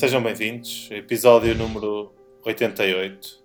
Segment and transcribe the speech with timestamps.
[0.00, 0.88] sejam bem-vindos.
[0.90, 2.10] Episódio número
[2.42, 3.44] 88.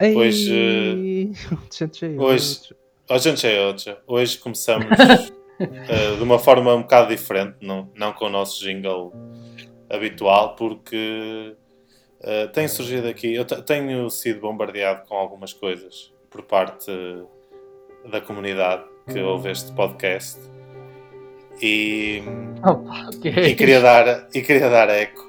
[0.00, 2.74] Ei, Hoje, é hoje-
[3.20, 4.00] gente, é outra.
[4.06, 4.86] Hoje começamos
[5.60, 9.12] eh, de uma forma um bocado diferente, não, não com o nosso jingle
[9.90, 11.54] habitual, porque
[12.22, 13.34] eh, tem surgido aqui.
[13.34, 16.90] Eu te- tenho sido bombardeado com algumas coisas por parte
[18.10, 20.38] da comunidade que ouve este podcast.
[21.60, 22.22] E,
[22.64, 25.26] Opa, e queria dar e queria dar eco.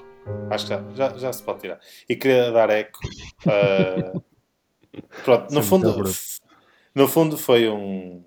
[0.49, 1.79] Acho que já, já, já se pode tirar.
[2.07, 2.99] E queria dar eco
[3.47, 4.19] ah,
[5.23, 6.03] pronto no é fundo
[6.95, 8.23] no fundo foi um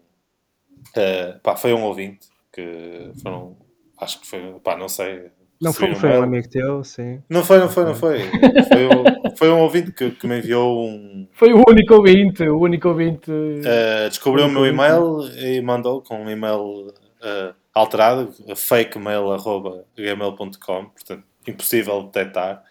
[0.96, 3.56] ah, pá, foi um ouvinte que foram
[4.00, 5.30] acho que foi pá, não sei
[5.60, 7.22] Não foi, foi um amigo teu, sim.
[7.30, 8.18] não foi não foi não foi.
[8.20, 12.58] Foi um, foi um ouvinte que, que me enviou um Foi o único ouvinte, o
[12.58, 13.30] único ouvinte.
[13.30, 22.00] Uh, descobriu o meu e-mail e mandou com um e-mail uh, alterado, fakemail.gmail.com, portanto, impossível
[22.00, 22.64] de detectar.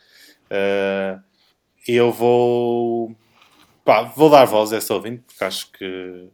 [0.46, 1.22] Uh,
[1.88, 3.16] e eu vou,
[3.84, 6.30] pá, vou dar voz a esse ouvinte, porque acho que,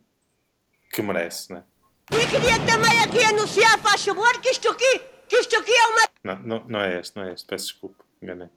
[0.92, 1.64] que merece, né?
[2.12, 6.02] E queria também aqui anunciar, faz favor, que isto aqui, que isto aqui é uma...
[6.24, 8.50] Não, não, não é este, não é este, peço desculpa, enganei.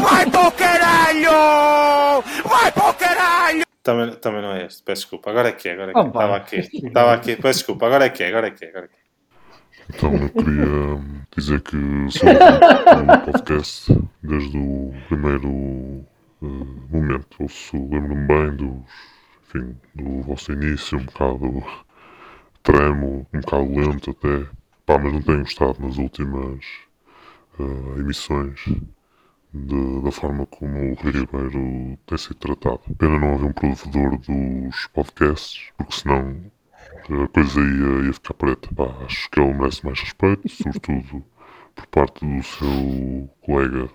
[0.00, 2.22] Vai pro caralho!
[2.44, 3.69] Vai pro caralho!
[3.90, 5.30] Também, também não é este, peço desculpa.
[5.30, 6.06] Agora é que é, agora é que é.
[6.06, 8.68] Estava aqui, estava aqui, peço desculpa, agora é que é, agora é que é.
[8.68, 9.00] Agora é que é.
[9.92, 11.76] Então eu queria hum, dizer que
[12.10, 16.06] sou do podcast desde o primeiro
[16.40, 16.46] eh,
[16.88, 17.36] momento.
[17.40, 18.84] Ouço, lembro-me bem dos,
[19.48, 21.64] enfim, do vosso início, um bocado
[22.62, 24.46] tremo, um bocado lento até.
[24.86, 26.64] Pá, mas não tenho gostado nas últimas
[27.58, 28.66] eh, emissões
[29.52, 32.80] de- da forma como o Rui Ribeiro tem sido tratado.
[32.98, 36.50] Pena não haver um provedor dos podcasts, porque senão
[37.24, 38.68] a coisa ia, ia ficar preta.
[38.74, 41.24] Pá, acho que ele merece mais respeito, sobretudo
[41.74, 43.88] por parte do seu colega,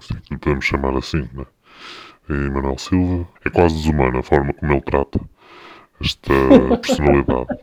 [0.00, 1.46] se lhe podemos chamar assim, né?
[2.78, 3.28] Silva.
[3.44, 5.20] É quase desumana a forma como ele trata
[6.00, 6.32] esta
[6.82, 7.58] personalidade.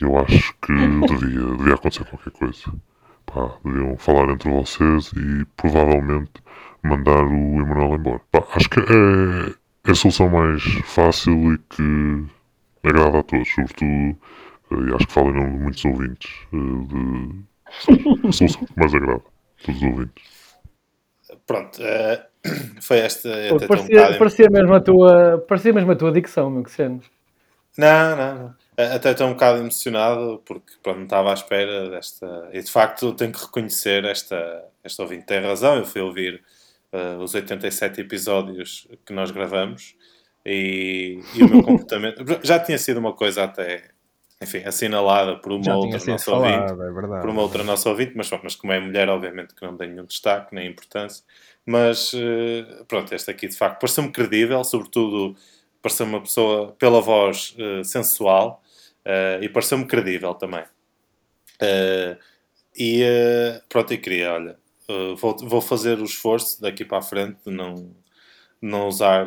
[0.00, 2.72] E eu acho que devia, devia acontecer qualquer coisa.
[3.26, 6.32] Pá, deviam falar entre vocês e provavelmente
[6.82, 8.20] mandar o Emanuel embora.
[8.30, 9.54] Pá, acho que é,
[9.88, 12.24] é a solução mais fácil e que
[12.84, 14.16] agrada a todos, sobretudo, eh,
[14.90, 16.56] e acho que falo em nome de muitos ouvintes, eh,
[16.88, 20.24] de a solução que mais agrada a todos os ouvintes.
[21.46, 22.26] Pronto, eh,
[22.82, 23.28] foi esta.
[23.48, 26.70] Pô, um parecia, bocado- parecia, mesmo a tua, parecia mesmo a tua dicção, meu, que
[26.70, 27.04] sendo.
[27.78, 28.54] Não, não, não.
[28.76, 32.48] Até estou um bocado emocionado porque pronto, não estava à espera desta.
[32.52, 35.76] E de facto tenho que reconhecer esta, esta ouvinte tem razão.
[35.76, 36.42] Eu fui ouvir
[36.90, 39.94] eh, os 87 episódios que nós gravamos
[40.44, 42.24] e, e o meu comportamento.
[42.42, 43.90] Já tinha sido uma coisa até,
[44.40, 47.20] enfim, assinalada por uma Já outra nossa ouvinte é verdade.
[47.20, 50.06] por uma outra nossa ouvinte, mas, mas como é mulher, obviamente que não tem nenhum
[50.06, 51.22] destaque nem importância.
[51.66, 55.36] Mas eh, pronto, esta aqui de facto pareceu-me credível, sobretudo
[55.82, 58.61] pareceu uma pessoa pela voz eh, sensual
[59.04, 60.64] eh, e pareceu-me credível também.
[61.60, 62.16] Eh,
[62.76, 64.58] e eh, pronto, eu queria, olha,
[65.16, 67.94] vou, vou fazer o esforço daqui para a frente de não,
[68.60, 69.26] não usar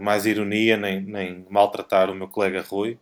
[0.00, 2.98] mais ironia nem, nem maltratar o meu colega Rui.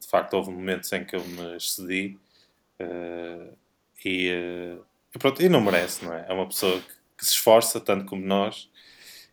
[0.00, 2.18] De facto, houve momentos em que eu me excedi
[4.04, 4.78] e
[5.18, 6.26] pronto, e não merece, não é?
[6.28, 8.70] É uma pessoa que, que se esforça tanto como nós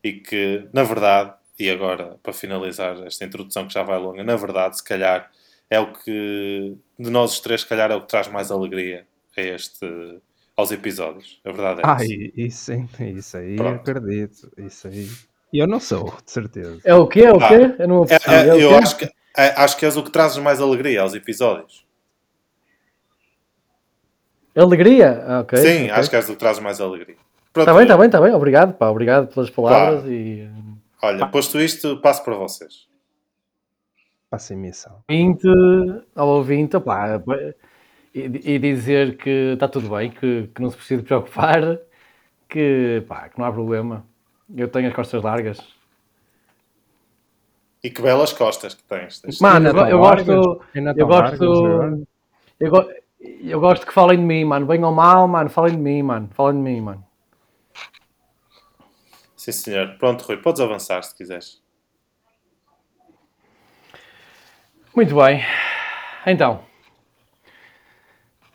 [0.03, 4.36] e que, na verdade, e agora para finalizar esta introdução que já vai longa, na
[4.36, 5.30] verdade, se calhar
[5.69, 9.06] é o que de nós os três, se calhar é o que traz mais alegria
[9.38, 10.19] a este,
[10.56, 11.40] aos episódios.
[11.46, 11.97] A verdade é Ah,
[12.36, 13.90] isso, sim, isso aí Pronto.
[13.90, 14.52] acredito.
[14.58, 15.08] Isso aí.
[15.52, 16.80] E eu não sou, de certeza.
[16.84, 17.22] É o quê?
[17.22, 17.75] É o Ah, quê?
[17.80, 18.75] Eu não É, é, É eu quê?
[18.75, 19.06] acho que,
[19.38, 21.86] é, acho que és o que trazes mais alegria aos episódios.
[24.56, 25.24] Alegria?
[25.25, 25.58] Ah, ok.
[25.58, 25.92] Sim, ok.
[25.92, 27.16] acho que és o que trazes mais alegria.
[27.56, 28.34] Está bem, está bem, está bem.
[28.34, 28.90] Obrigado, pá.
[28.90, 30.47] Obrigado pelas palavras e.
[31.03, 32.88] Olha, posto isto, passo para vocês.
[34.31, 35.04] Faço emissão.
[35.10, 35.48] Ouvinte,
[36.16, 37.22] ao ouvinte, pá,
[38.16, 38.19] e,
[38.54, 41.77] e dizer que está tudo bem, que, que não se precisa preocupar,
[42.48, 44.06] que, pá, que não há problema.
[44.56, 45.60] Eu tenho as costas largas.
[47.83, 49.22] E que belas costas que tens.
[49.42, 50.62] Mano, eu, eu gosto.
[50.95, 51.44] Eu gosto.
[52.60, 52.89] Eu, go-
[53.19, 54.66] eu gosto que falem de mim, mano.
[54.66, 55.50] Bem ou mal, mano.
[55.50, 56.30] Falem de mim, mano.
[56.31, 57.04] Falem de mim, mano.
[59.44, 59.98] Sim, senhor.
[59.98, 61.62] Pronto, Rui, podes avançar se quiseres.
[64.95, 65.42] Muito bem.
[66.25, 66.63] Então,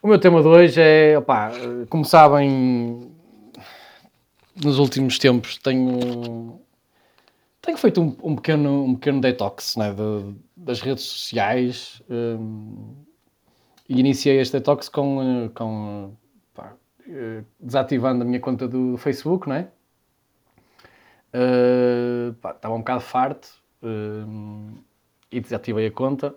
[0.00, 1.50] o meu tema de hoje é, opá,
[1.90, 3.14] como sabem,
[4.56, 6.58] nos últimos tempos tenho,
[7.61, 12.94] tenho feito um, um pequeno, um pequeno detox né, de- das redes sociais hum,
[13.87, 16.17] e iniciei este detox com, eh, com
[16.55, 16.73] pá,
[17.06, 19.69] eh, desativando a minha conta do Facebook, não é?
[22.40, 23.48] Pá, estava um bocado farto
[23.82, 24.80] eh,
[25.30, 26.34] e desativei a conta.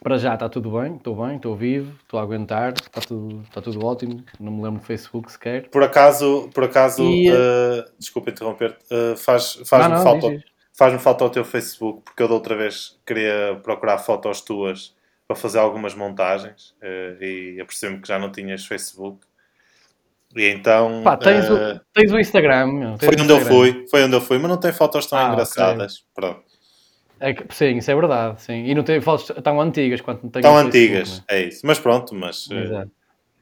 [0.00, 3.60] Para já está tudo bem, estou bem, estou vivo, estou a aguentar, está tudo, está
[3.60, 4.24] tudo ótimo.
[4.38, 5.68] Não me lembro do Facebook sequer.
[5.70, 10.44] Por acaso, por acaso E, eh, desculpa interromper, eh, faz, faz-me Não, não, falta, diz,
[10.72, 14.94] faz-me falta o teu Facebook, porque eu da outra vez queria procurar fotos tuas
[15.26, 16.74] para fazer algumas montagens
[17.20, 19.26] e apercebi-me que já não tinhas Facebook.
[20.38, 22.66] E então Pá, tens, eh, o, tens o Instagram.
[22.68, 23.48] meu, tens foi onde eu Instagram.
[23.48, 26.04] fui, foi onde eu fui, mas não tem fotos tão Ah, engraçadas.
[26.14, 26.42] Pronto.
[27.18, 28.40] É que- sim, isso é verdade.
[28.40, 28.64] Sim.
[28.64, 31.66] E não tem fotos tão antigas quanto não tenho Tão Facebook, antigas, é isso.
[31.66, 32.90] Mas pronto, mas eh, Exato.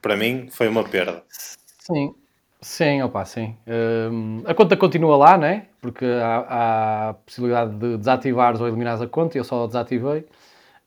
[0.01, 1.23] para mim foi uma perda.
[1.79, 2.15] Sim,
[2.59, 3.55] sim, opa, sim.
[4.11, 5.67] Hum, a conta continua lá, né?
[5.79, 9.67] Porque há, há a possibilidade de desativares ou eliminares a conta e eu só a
[9.67, 10.25] desativei.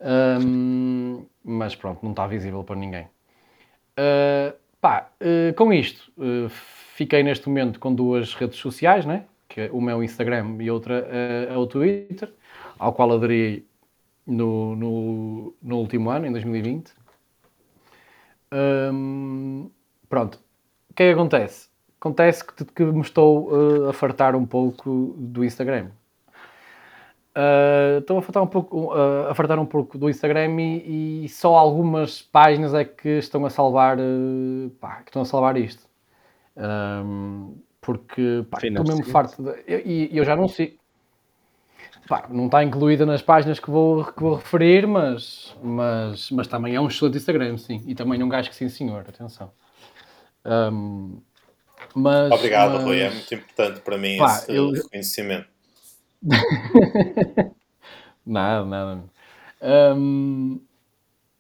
[0.01, 3.07] Hum, mas pronto, não está visível para ninguém.
[3.99, 6.49] Uh, pá, uh, com isto, uh,
[6.95, 9.25] fiquei neste momento com duas redes sociais, né?
[9.49, 12.33] Que é uma é o Instagram e outra uh, é o Twitter,
[12.79, 13.67] ao qual aderi
[14.27, 16.93] no, no, no último ano, em 2020.
[18.53, 19.71] Hum,
[20.09, 20.41] pronto,
[20.91, 21.69] o que é que acontece?
[22.01, 25.91] Acontece que, que me estou a fartar um pouco do Instagram.
[27.41, 31.29] Uh, estou a fartar um pouco, uh, a fartar um pouco do Instagram e, e
[31.29, 35.89] só algumas páginas é que estão a salvar, uh, pá, que estão a salvar isto.
[36.57, 40.77] Um, porque pá, estou mesmo farto de, e e eu já não sei.
[42.07, 46.75] Pá, não está incluída nas páginas que vou, que vou referir, mas, mas, mas também
[46.75, 47.83] é um excelente Instagram, sim.
[47.87, 49.51] E também um gajo que sim, senhor, atenção.
[50.45, 51.21] Um,
[51.95, 52.99] mas, Obrigado, mas- Rui.
[53.01, 55.49] É muito importante para mim Pá, esse eu- reconhecimento.
[58.27, 59.05] Nada, nada.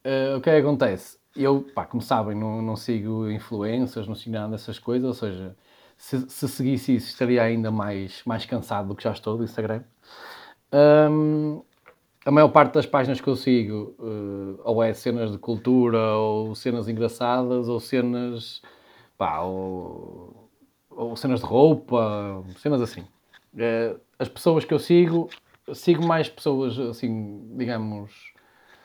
[0.04, 1.18] Eh, o que é que acontece?
[1.36, 5.56] Eu, pá, como sabem, não, não sigo influências, não sigo nada dessas coisas, ou seja,
[5.96, 9.82] se, se seguisse isso estaria ainda mais, mais cansado do que já estou do Instagram.
[12.24, 16.54] A maior parte das páginas que eu sigo eh, ou é cenas de cultura, ou
[16.54, 18.60] cenas engraçadas, ou cenas,
[19.18, 20.50] pá, ou,
[20.90, 23.04] ou cenas de roupa, cenas assim.
[23.58, 25.30] Eh, as pessoas que eu sigo,
[25.72, 28.34] sigo mais pessoas, assim, digamos,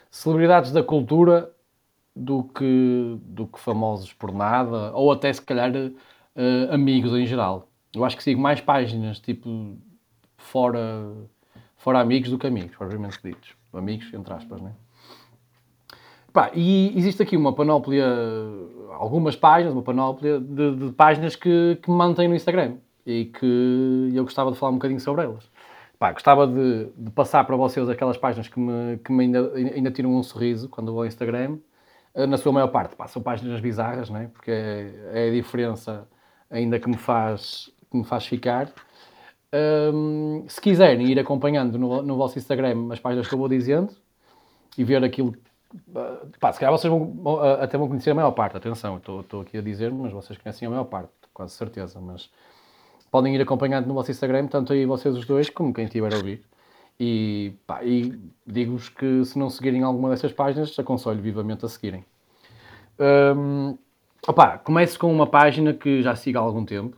[0.10, 1.52] celebridades da cultura
[2.16, 7.68] do que, do que famosos por nada, ou até se calhar eh, amigos em geral.
[7.94, 9.78] Eu acho que sigo mais páginas, tipo,
[10.38, 11.14] fora,
[11.76, 13.54] fora amigos do que amigos, propriamente ditos.
[13.74, 14.72] Amigos, entre aspas, né?
[16.32, 18.06] Pá, e existe aqui uma panóplia,
[18.94, 24.12] algumas páginas, uma panóplia de, de páginas que, que me mantêm no Instagram e que
[24.14, 25.50] eu gostava de falar um bocadinho sobre elas.
[26.00, 29.92] Pá, gostava de, de passar para vocês aquelas páginas que me, que me ainda, ainda
[29.92, 31.58] tiram um sorriso quando vou ao Instagram,
[32.14, 32.96] eh, na sua maior parte.
[32.96, 34.30] Pá, são páginas bizarras, né?
[34.34, 36.08] porque é, é a diferença
[36.50, 38.72] ainda que me faz, que me faz ficar.
[39.94, 43.94] Hum, se quiserem ir acompanhando no, no vosso Instagram as páginas que eu vou dizendo
[44.78, 45.34] e ver aquilo.
[45.90, 49.42] uh, Pá, se calhar vocês vão, uh, até vão conhecer a maior parte, atenção, estou
[49.42, 52.00] aqui a dizer, mas vocês conhecem a maior parte, quase certeza.
[52.02, 52.30] Mas
[53.16, 56.18] podem ir acompanhando no vosso Instagram, tanto aí vocês os dois, como quem estiver a
[56.18, 56.44] ouvir.
[57.00, 58.14] E, pá, e
[58.46, 62.04] digo-vos que se não seguirem alguma dessas páginas, aconselho vivamente a seguirem.
[63.00, 63.78] Hum,
[64.28, 66.98] opá, começo com uma página que já sigo há algum tempo,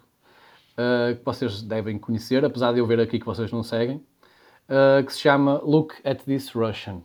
[0.73, 5.05] uh, que vocês devem conhecer, apesar de eu ver aqui que vocês não seguem, uh,
[5.05, 7.03] que se chama Look at This Russian.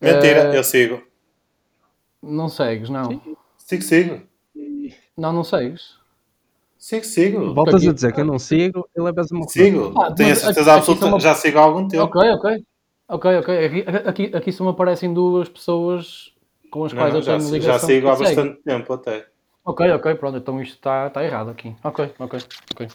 [0.00, 1.00] Mentira, Eh, eu sigo.
[2.20, 3.22] Não segues, não?
[3.58, 4.22] Sigo, sigo.
[5.16, 6.01] Não, não segues.
[6.82, 7.54] Sigo, sigo.
[7.54, 9.94] Voltas a dizer que eu não sigo e levas uma Sigo.
[9.96, 12.02] Ah, Tenho a certeza aqui- aqui absoluta, uma- já sigo há algum tempo.
[12.02, 12.64] Ok, ok.
[13.08, 13.64] Ok, ok.
[13.66, 16.32] Aqui, aqui, aqui só me aparecem duas pessoas
[16.72, 17.88] com as Não, quais não, eu já, tenho já ligação.
[17.88, 19.26] sigo há bastante tempo até.
[19.64, 21.72] Ok, ok, pronto, então isto está tá errado aqui.
[21.84, 22.40] Ok, ok,
[22.72, 22.88] ok.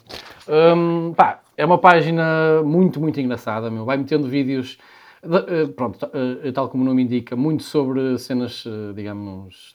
[0.50, 3.86] Hum, pá, é uma página muito, muito engraçada, meu.
[3.86, 4.78] Vai metendo vídeos,
[5.24, 6.10] de- eh, pronto,
[6.44, 9.74] eh, tal como o nome indica, muito sobre cenas, eh, digamos,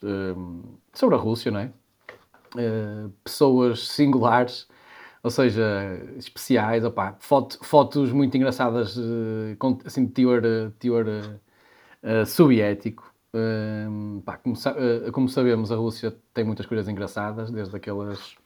[0.92, 1.72] sobre a Rússia, não é?
[2.56, 4.68] Eh, pessoas singulares,
[5.22, 5.62] ou seja,
[6.18, 6.84] especiais,
[7.20, 11.06] foto- fotos muito engraçadas, eh, com, assim, de teor, eh, teor
[12.02, 13.12] eh, soviético.
[13.34, 14.54] Hum, pá, como,
[15.12, 18.36] como sabemos, a Rússia tem muitas coisas engraçadas, desde aqueles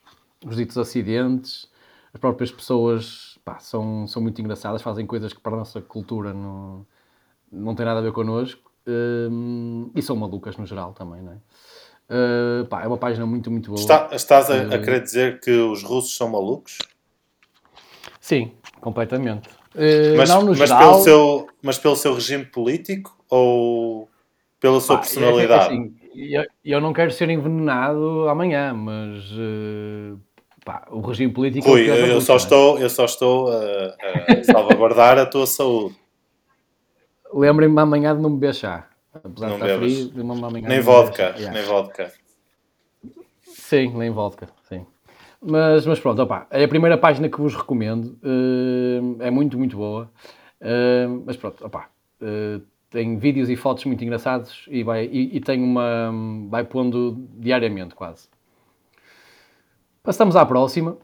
[0.46, 1.70] os ditos acidentes,
[2.14, 6.32] as próprias pessoas pá, são, são muito engraçadas, fazem coisas que para a nossa cultura
[6.34, 6.86] não,
[7.52, 11.38] não tem nada a ver connosco hum, e são malucas no geral também, não é?
[12.08, 13.80] Uh, pá, é uma página muito, muito boa.
[13.80, 16.78] Está- estás a, a Eh, querer dizer que os russos são malucos?
[18.20, 19.48] Sim, completamente.
[19.74, 20.78] Uh, Mas, não no mas, geral.
[20.90, 24.08] pelo seu, mas pelo seu regime político ou
[24.60, 25.52] pela sua Pá, é- personalidade?
[25.52, 29.24] é assim, eu, eu não quero ser envenenado amanhã, mas
[30.64, 31.68] pá, o regime político.
[31.68, 32.36] é Rui, da eu Rússia, só é?
[32.36, 35.94] estou, eu só estou a, a salvaguardar a tua saúde.
[37.32, 38.88] Lembrem-me amanhã de não beber chá.
[39.24, 41.22] Apesar Não de estar frio, Nem de não beber vodka.
[41.36, 41.50] Yeah.
[41.52, 42.12] nem vodka.
[43.42, 44.86] Sim, nem vodka, sim.
[45.40, 48.18] Mas, mas pronto, opá, é a primeira página que vos recomendo.
[48.22, 50.10] eh, é muito, muito boa.
[50.60, 51.88] Eh, mas pronto, opá,
[52.20, 56.10] eh, tem vídeos e fotos muito engraçados e, vai, e, e tem uma.
[56.48, 58.28] vai pondo diariamente quase.
[60.02, 60.96] Passamos à próxima,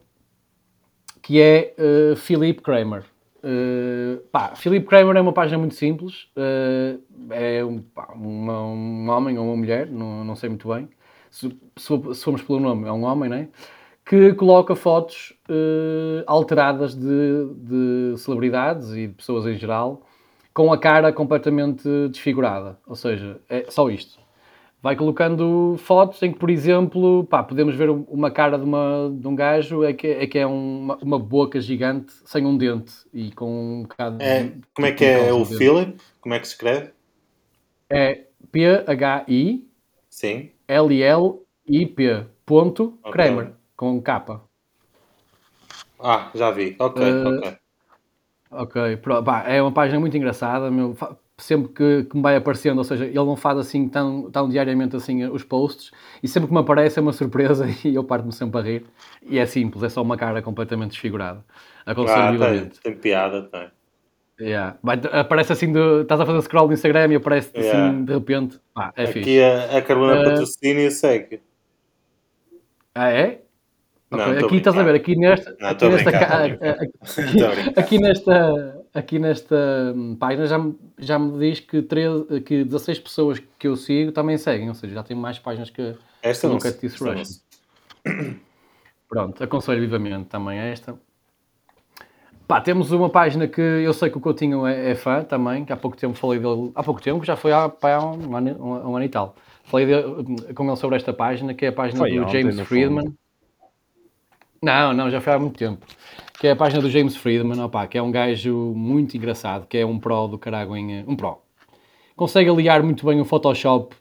[1.21, 3.03] que é uh, Philip Kramer.
[3.43, 6.27] Uh, pá, Philip Kramer é uma página muito simples.
[6.37, 10.87] uh, é um, pá, uma- um homem ou uma mulher, não, não sei muito bem.
[11.29, 13.49] Se, se, se formos pelo nome, é um homem, né?
[14.05, 20.03] Que coloca fotos uh, alteradas de, de celebridades e de pessoas em geral
[20.53, 22.77] com a cara completamente desfigurada.
[22.87, 24.22] Ou seja, é só isto
[24.83, 29.25] vai colocando fotos em que, por exemplo, pá, podemos ver uma cara de, uma, de
[29.25, 33.31] um gajo é que é, que é uma, uma boca gigante sem um dente e
[33.31, 35.55] com um bocado de- É, como é que é o de.
[35.55, 35.97] Philip?
[36.19, 36.91] Como é que se escreve?
[37.89, 39.69] É P-H-I-L-L-I-P
[40.09, 40.49] Sim.
[42.45, 43.13] ponto Ok.
[43.13, 44.43] Kramer com capa.
[45.97, 46.75] Ah, já vi.
[46.77, 47.57] Ok, Uh, ok.
[48.51, 50.93] Ok, pá, é uma página muito engraçada, meu,
[51.43, 54.95] sempre que, que me vai aparecendo, ou seja, ele não faz assim tão, tão diariamente
[54.95, 58.59] assim os posts, e sempre que me aparece é uma surpresa e eu parto-me sempre
[58.59, 58.85] a rir,
[59.21, 61.43] e é simples, é só uma cara completamente desfigurada,
[61.85, 62.79] aconselho Ah, tem, vivamente.
[62.81, 63.67] tem piada, tem.
[64.41, 64.77] Yeah.
[64.81, 67.87] Vai- aparece assim, de, estás a fazer scroll no Instagram e aparece Yeah.
[67.89, 69.19] assim de repente, pá, é fixe.
[69.19, 71.39] Aqui a, a Carolina Uh, Patrocínio segue.
[72.95, 73.41] Ah, é?
[74.09, 76.43] Não, Ok, tô Aqui estás a ver, aqui nesta, Não, aqui nesta, brincando, ca- tô
[76.43, 76.65] brincando.
[76.65, 77.79] a- a- Tô a brincar.
[77.79, 82.99] aqui nesta, aqui nesta hum, página já me, já me diz que, 13, que 16
[82.99, 86.47] pessoas que eu sigo também seguem, ou seja, já tem mais páginas que, Esta que
[86.47, 86.97] não nunca disse
[89.09, 90.97] Pronto, aconselho vivamente também esta.
[92.47, 95.71] Pá, temos uma página que eu sei que o Coutinho é, é fã também, que
[95.71, 98.51] há pouco tempo falei dele, há pouco tempo, já foi há, pá, há um, ano,
[98.59, 99.35] um, um ano e tal.
[99.63, 102.59] Falei de- com ele sobre esta página, que é a página Foi do ontem, James
[102.67, 103.15] Friedman.
[104.61, 105.85] Não, não, já foi há muito tempo.
[106.43, 109.77] Que é a página do James Friedman, opá, que é um gajo muito engraçado, que
[109.77, 111.01] é um pro do carago em...
[111.07, 111.37] Um pro.
[112.17, 113.95] Consegue aliar muito bem o Photoshop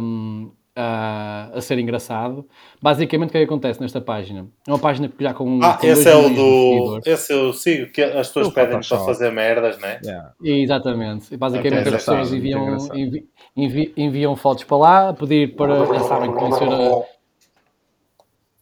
[0.00, 2.48] hum, a, a ser engraçado.
[2.80, 4.46] Basicamente, o que é que acontece nesta página?
[4.66, 5.60] É uma página que já com.
[5.62, 7.00] Ah, com esse dois é o do.
[7.04, 10.00] Esse eu sigo, que as pessoas pedem para fazer merdas, né?
[10.02, 10.32] Yeah.
[10.42, 11.34] Exatamente.
[11.34, 15.84] E basicamente as pessoas enviam, envi- envi- enviam fotos para lá, a pedir para.
[15.84, 17.04] Já sabem que vão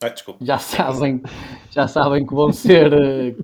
[0.04, 0.06] ser.
[0.06, 0.44] a- Ai, desculpa.
[0.44, 1.22] já sabem,
[1.70, 2.90] já sabem que vão ser,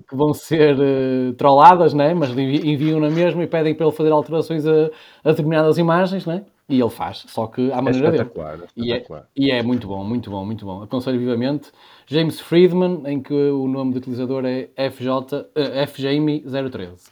[0.07, 2.13] que vão ser eh, trolladas, né?
[2.13, 4.87] mas envi- enviam na mesma e pedem para ele fazer alterações a,
[5.23, 6.45] a determinadas imagens, né?
[6.69, 8.29] e ele faz, só que à É maneira dele.
[8.29, 10.83] é E é, e é muito bom, muito bom, muito bom.
[10.83, 11.71] Aconselho vivamente.
[12.07, 17.09] James Friedman, em que o nome do utilizador é FJ, eh, FJamie013.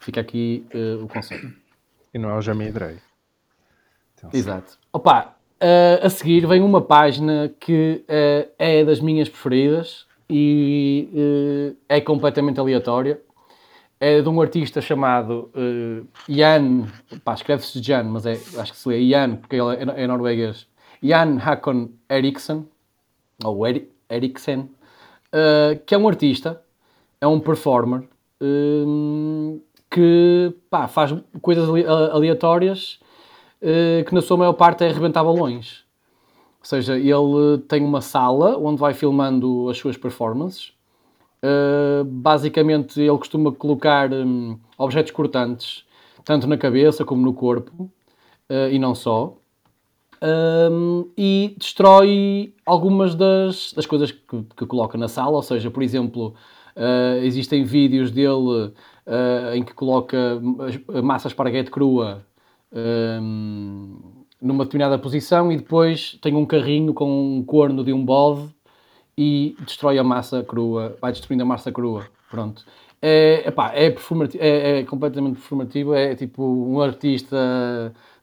[0.00, 1.52] Fica aqui eh, o conselho.
[2.12, 3.00] E não é o Jamie Drey.
[4.32, 4.78] Exato.
[4.92, 11.08] Opa, eh, a seguir vem uma página que eh, é das minhas preferidas e
[11.88, 13.20] eh, é completamente aleatória.
[14.00, 15.50] É de um artista chamado
[16.28, 16.86] Jan,
[17.24, 20.68] pá, escreve-se Jan, mas é, acho que se lê Jan, porque ele é, é norueguês.
[21.02, 22.64] Jan Hakon Eriksson,
[23.44, 24.70] ou Eri, Eriksen,
[25.84, 26.62] que é um artista,
[27.20, 28.04] é um performer,
[29.90, 31.12] que pá, faz
[31.42, 33.00] coisas ale- aleatórias
[34.06, 35.84] que na sua maior parte é arrebentar balões.
[36.60, 40.72] Ou seja, ele tem uma sala onde vai filmando as suas performances.
[41.42, 45.84] Uh, basicamente, ele costuma colocar hum, objetos cortantes
[46.24, 47.84] tanto na cabeça como no corpo
[48.50, 49.36] uh, e não só.
[50.20, 55.80] Um, e destrói algumas das, das coisas que, que coloca na sala, ou seja, por
[55.80, 56.34] exemplo,
[56.76, 58.72] uh, existem vídeos dele
[59.06, 62.26] uh, em que coloca mas- massa esparguete crua
[62.72, 63.98] um,
[64.40, 68.48] numa determinada posição e depois tem um carrinho com um corno de um bode
[69.16, 72.06] e destrói a massa crua, vai destruindo a massa crua.
[72.30, 72.64] Pronto.
[73.00, 73.94] É, epá, é,
[74.38, 77.36] é, é completamente performativo, é tipo um artista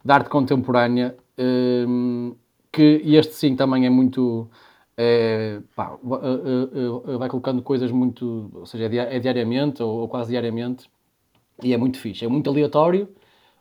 [0.03, 2.35] de arte contemporânea hum,
[2.71, 4.49] que este sim também é muito.
[4.97, 6.21] é, pá, va-
[7.17, 8.49] vai colocando coisas muito.
[8.53, 10.89] ou seja, é é diariamente ou quase diariamente
[11.63, 12.25] e é muito fixe.
[12.25, 13.07] É muito aleatório,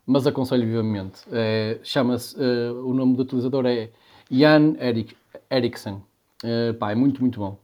[0.07, 1.21] mas aconselho vivamente.
[1.33, 2.37] É, Chama-se.
[2.39, 3.91] eh, o nome do utilizador é
[4.31, 5.17] Jan Erik,
[5.51, 6.03] Eriksen.
[6.43, 7.59] Eh, pá, é muito, muito bom.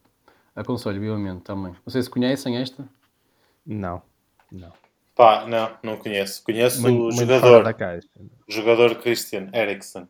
[0.56, 1.72] Aconselho vivamente também.
[1.84, 2.84] Não sei se conhecem esta.
[3.66, 4.02] Não,
[4.50, 4.72] não.
[5.14, 6.42] Pá, não, não conheço.
[6.44, 7.74] Conheço Muito, o muito jogador.
[8.48, 10.08] jogador Christian Eriksen.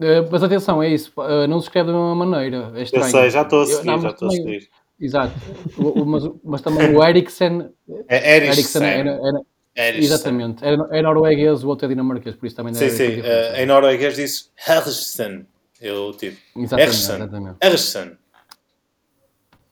[0.00, 1.12] Eh, mas atenção, é isso.
[1.22, 2.70] eh, não se escreve da mesma maneira.
[2.74, 3.06] É Eu estranho.
[3.10, 4.68] sei, já estou a Eu- seguir, não, já estou a seguir.
[5.00, 5.32] Exato.
[5.78, 7.70] O- o- mas, mas também o Eriksen.
[8.08, 8.82] É Eriksen Eriksen.
[8.84, 9.40] era, era-
[9.78, 10.04] Eriksen.
[10.04, 10.64] exatamente.
[10.64, 13.10] Era, é norueguês, o outro é dinamarquês, por isso também Sim, deve sim.
[13.16, 13.56] diferença.
[13.56, 15.46] eh, em norueguês diz Eriksen.
[15.80, 16.36] Eu tipo.
[16.56, 17.56] Exatamente.
[17.62, 18.18] Eriksen.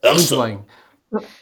[0.05, 0.65] Muito bem.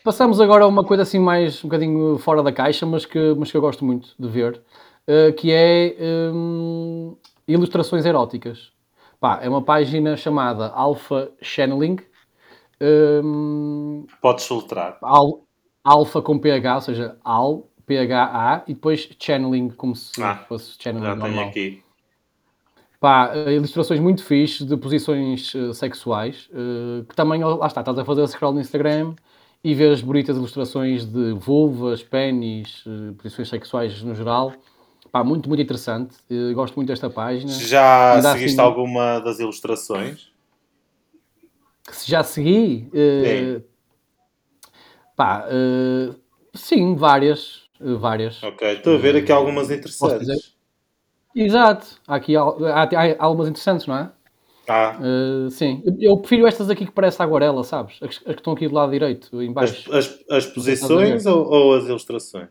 [0.02, 3.50] Passamos agora a uma coisa assim mais um bocadinho fora da caixa, mas que, mas
[3.50, 4.62] que eu gosto muito de ver,
[5.06, 5.96] eh, que é
[6.32, 7.16] hum,
[7.46, 8.72] ilustrações eróticas.
[9.20, 11.98] Pá, é uma página chamada Alpha Channeling.
[12.80, 14.98] hum, Podes soltar.
[15.02, 15.44] al,
[15.82, 21.06] alpha com PH, ou seja, Al, PHA, e depois Channeling, como se Ah, fosse channeling
[21.06, 21.48] Já tenho normal.
[21.50, 21.82] aqui.
[23.00, 28.04] Pá, ilustrações muito fixes de posições eh, sexuais, eh, que também, lá está, estás a
[28.04, 29.14] fazer scroll no Instagram
[29.62, 34.54] e vês bonitas ilustrações de vulvas, pênis, eh, posições sexuais no geral.
[35.12, 36.16] Pá, muito, muito interessante.
[36.54, 37.52] Gosto muito desta página.
[37.52, 40.32] Já seguiste assim- alguma das ilustrações?
[41.86, 42.90] Que se já segui,
[45.14, 45.44] pá,
[46.54, 47.63] sim, várias,
[47.98, 48.42] várias.
[48.42, 50.54] Ok, estou a ver aqui algumas interessantes.
[51.34, 52.82] Exato, há aqui há, há,
[53.18, 54.10] há algumas interessantes, não é?
[54.68, 57.96] Ah, Eh, sim, Eu- prefiro estas aqui que parece aguarela, sabes?
[58.00, 59.92] As, as que estão aqui do lado direito, em as, baixo.
[59.94, 62.48] as, as posições ou, ou as ilustrações?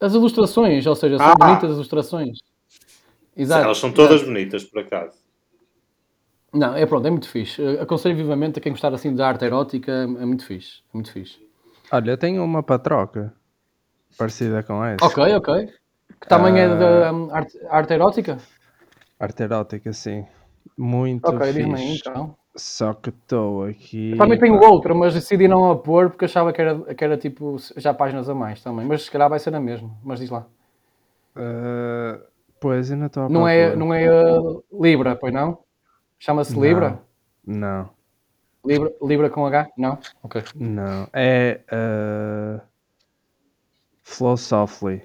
[0.00, 1.34] As ilustrações, ou seja, são Ah!
[1.34, 2.38] bonitas as ilustrações.
[3.36, 3.64] Exato.
[3.64, 4.26] Elas são todas exato.
[4.26, 5.18] bonitas, por acaso.
[6.54, 7.62] Não, é pronto, é muito fixe.
[7.78, 10.80] Aconselho vivamente a quem gostar assim de arte erótica, é muito fixe.
[10.92, 11.38] É muito fixe.
[11.90, 13.34] Olha, eu tenho uma para troca.
[14.18, 15.04] Parecida com essa.
[15.04, 15.68] Ok, ok.
[16.20, 16.74] Que tamanho é Ah.
[16.74, 18.38] da hum, arte, arte erótica?
[19.18, 20.26] Arte erótica, sim.
[20.76, 22.08] Muito Ok, diz-me aí fixe.
[22.08, 22.36] então.
[22.54, 24.14] Só que estou aqui.
[24.18, 27.56] Também tenho outra, mas decidi não a pôr porque achava que era, que era tipo
[27.76, 28.86] já páginas a mais também.
[28.86, 29.90] Mas se calhar vai ser na mesma.
[30.04, 30.46] Mas diz lá.
[31.34, 32.20] ah,
[32.60, 35.58] pois, ainda estou a Não é, não é uh, Libra, pois não?
[36.18, 36.62] Chama-se Não.
[36.62, 37.00] Libra?
[37.44, 37.90] Não,
[38.64, 38.92] Libra?
[39.02, 39.68] Libra com H?
[39.76, 39.98] Não?
[40.22, 40.42] Ok.
[40.54, 41.08] não.
[41.12, 41.60] É.
[41.72, 42.60] ah,
[44.12, 45.02] Flow Softly.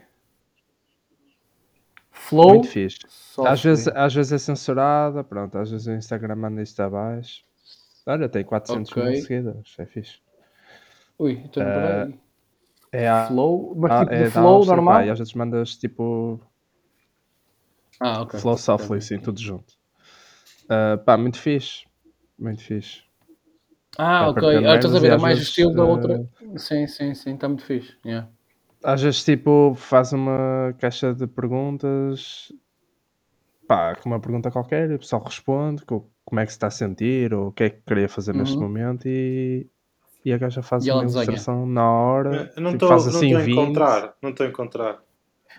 [2.11, 2.49] Flow.
[2.49, 2.99] Muito fixe.
[3.07, 3.53] Softly.
[3.53, 5.57] Às vezes, às vezes é censurada, pronto.
[5.57, 7.43] Às vezes o Instagram manda isto abaixo.
[8.05, 9.21] Olha, tem 400 mil Ok.
[9.21, 9.75] seguidores.
[9.79, 10.19] É fixe.
[11.17, 12.19] Ui, então Ah, peraí.
[12.91, 13.27] É a.
[13.27, 14.95] Flow, mas ah, tipo é flow normal?
[14.95, 16.41] pá, e às vezes mandas tipo
[17.99, 18.39] Ah, ok.
[18.39, 19.73] Flow Softly, sim, tudo junto.
[20.69, 21.85] Ah, pá, muito fixe.
[22.37, 23.03] Muito fixe.
[23.97, 24.65] Ah, ok.
[24.65, 26.29] Ah, estás a ver, é mais estilo da outra.
[26.57, 27.97] Sim, sim, sim, está muito fixe.
[28.05, 28.29] Yeah.
[28.83, 32.51] Às vezes, tipo, faz uma caixa de perguntas,
[33.67, 36.67] pá, com uma pergunta qualquer, e o pessoal responde co- como é que se está
[36.67, 38.67] a sentir, ou o que é que queria fazer neste Uhum.
[38.67, 39.67] momento, e,
[40.25, 43.19] e a gaja faz E uma ilustração na hora, Eu não tipo, estou faz não
[43.21, 43.51] assim a 20.
[43.51, 44.15] encontrar.
[44.21, 45.03] Não estou a encontrar.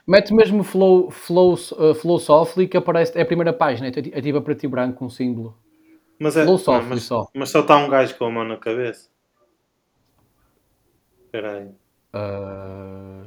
[0.07, 4.11] Mete mesmo Flow, flow, uh, flow Softly que aparece, é a primeira página, é ti-
[4.12, 5.57] é tipo a preto e branco, um símbolo.
[6.20, 7.26] Mas, é, Flow não, Softly mas, só.
[7.35, 9.09] mas só está um gajo com a mão na cabeça.
[11.26, 11.68] Espera aí.
[12.12, 13.25] Ah,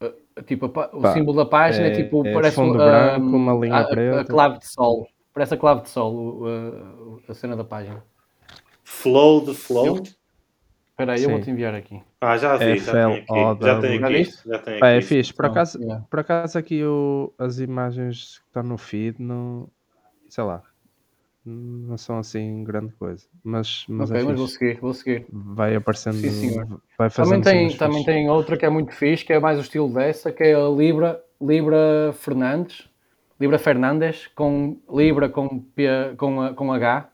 [0.00, 2.84] ah, tipo, a o Pá, símbolo da página é, é- tipo, é parece fundo um,
[2.84, 4.20] branco, um, uma linha a, preta.
[4.20, 5.06] A clave de sol.
[5.34, 8.02] Parece a clave de sol, o- a, a cena da página.
[8.84, 10.02] Flow de Flow?
[10.90, 12.02] Espera aí, eu vou-te enviar aqui.
[12.20, 13.64] Ah, já vi, já tenho aqui.
[13.64, 14.24] Já tenho Já aqui.
[14.46, 15.06] Já tenho é aqui.
[15.06, 15.78] fixe, por acaso,
[16.10, 19.68] por acaso aqui o, as imagens que estão no feed não,
[20.28, 20.62] sei lá,
[21.44, 25.26] não são assim grande coisa, mas, mas ok, é mas vou seguir, vou seguir.
[25.28, 26.80] vai aparecendo, Sim, senhor.
[26.96, 29.62] vai fazendo Também tem, também tem outra que é muito fixe, que é mais o
[29.62, 32.88] estilo dessa, que é a Libra, Libra Fernandes,
[33.40, 37.08] Libra Fernandes, com Libra com, P, com, com H,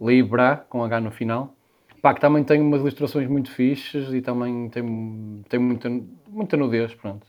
[0.00, 1.54] Libra com H no final.
[2.02, 5.88] Pá, que também tem umas ilustrações muito fixes e também tem, tem muita,
[6.28, 7.26] muita nudez, pronto.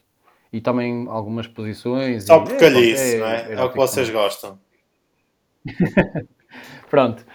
[0.51, 2.25] E também algumas posições.
[2.25, 3.53] Só e- por é, calhice, pronto, não é?
[3.53, 4.21] É o que vocês também.
[4.21, 4.59] gostam.
[6.89, 7.25] Pronto.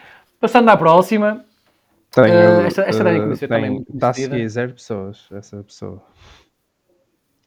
[0.41, 1.45] Passando à próxima,
[2.11, 6.03] Tenho, Eh, esta- esta tenho- também muito Está a seguir zero pessoas, essa pessoa.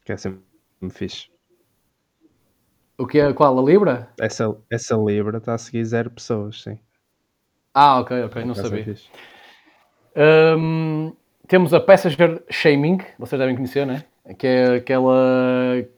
[0.04, 0.40] Que é sempre
[0.90, 1.28] fixe.
[2.96, 3.58] o que é qual?
[3.58, 4.10] A Libra?
[4.20, 6.78] Essa, essa Libra está a seguir zero pessoas, sim.
[7.74, 8.94] Ah, ok, ok, não é sabia.
[10.56, 11.12] Hum,
[11.48, 14.04] temos a Passenger Shaming, vocês devem conhecer, né?
[14.38, 15.14] Que é aquela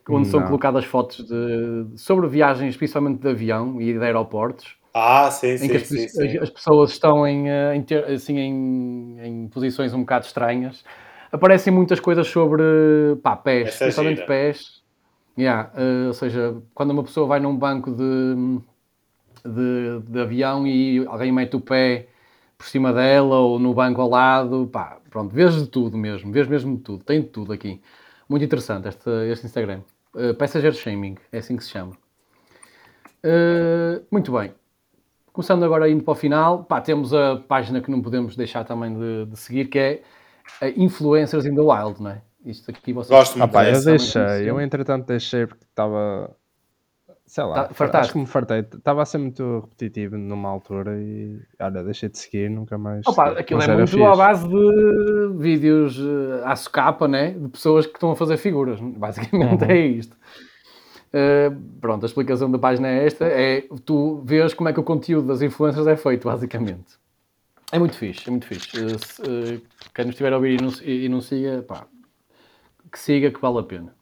[0.08, 0.46] onde são Não.
[0.46, 5.68] colocadas fotos de, sobre viagens, principalmente de avião e de aeroportos, Ah, sim, em sim,
[5.68, 6.38] que as, sim, as- sim.
[6.38, 10.84] as pessoas estão em, eh, em ter- assim, em, em posições um bocado estranhas.
[11.30, 12.62] Aparecem muitas coisas sobre
[13.22, 14.26] pá, pés, Essa é principalmente gira.
[14.26, 14.82] pés.
[15.38, 18.34] Yeah, eh, ou seja, quando uma pessoa vai num banco de,
[19.44, 22.06] de, de avião e alguém mete o pé
[22.58, 26.46] por cima dela ou no banco ao lado, pá, pronto, vês de tudo mesmo, vês
[26.46, 27.80] mesmo de tudo, tem de tudo aqui.
[28.32, 29.82] Muito interessante este, este Instagram.
[30.14, 31.92] Uh, Passenger Shaming, é assim que se chama.
[33.22, 34.54] Uh, muito bem.
[35.34, 38.94] começando agora indo para o final, pá, temos a página que não podemos deixar também
[38.98, 40.02] de, de seguir, que é
[40.62, 42.22] a Influencers in the Wild, não é?
[42.42, 46.34] Isto aqui vocês Gosto Ah, muito pá, eu deixei, eu entretanto deixei porque estava.
[47.32, 48.58] Sei lá, Tá- acho que me fartei.
[48.58, 53.06] Estava a ser muito repetitivo numa altura e olha, deixei de seguir, nunca mais.
[53.06, 53.40] Opa, segui.
[53.40, 54.02] aquilo Mas é muito fixe.
[54.04, 57.30] à base de vídeos eh, à socapa, né?
[57.30, 58.78] De pessoas que estão a fazer figuras.
[58.84, 59.70] Basicamente Uhum.
[59.70, 60.14] é isto.
[61.10, 64.84] Eh, pronto, a explicação da página é esta: é tu vês como é que o
[64.84, 66.98] conteúdo das influências é feito, basicamente.
[67.72, 68.76] É muito fixe, é muito fixe.
[68.78, 69.60] Eh, se, eh,
[69.94, 71.86] quem nos estiver a ouvir e não, e não siga, pá,
[72.92, 73.94] que siga, que vale a pena.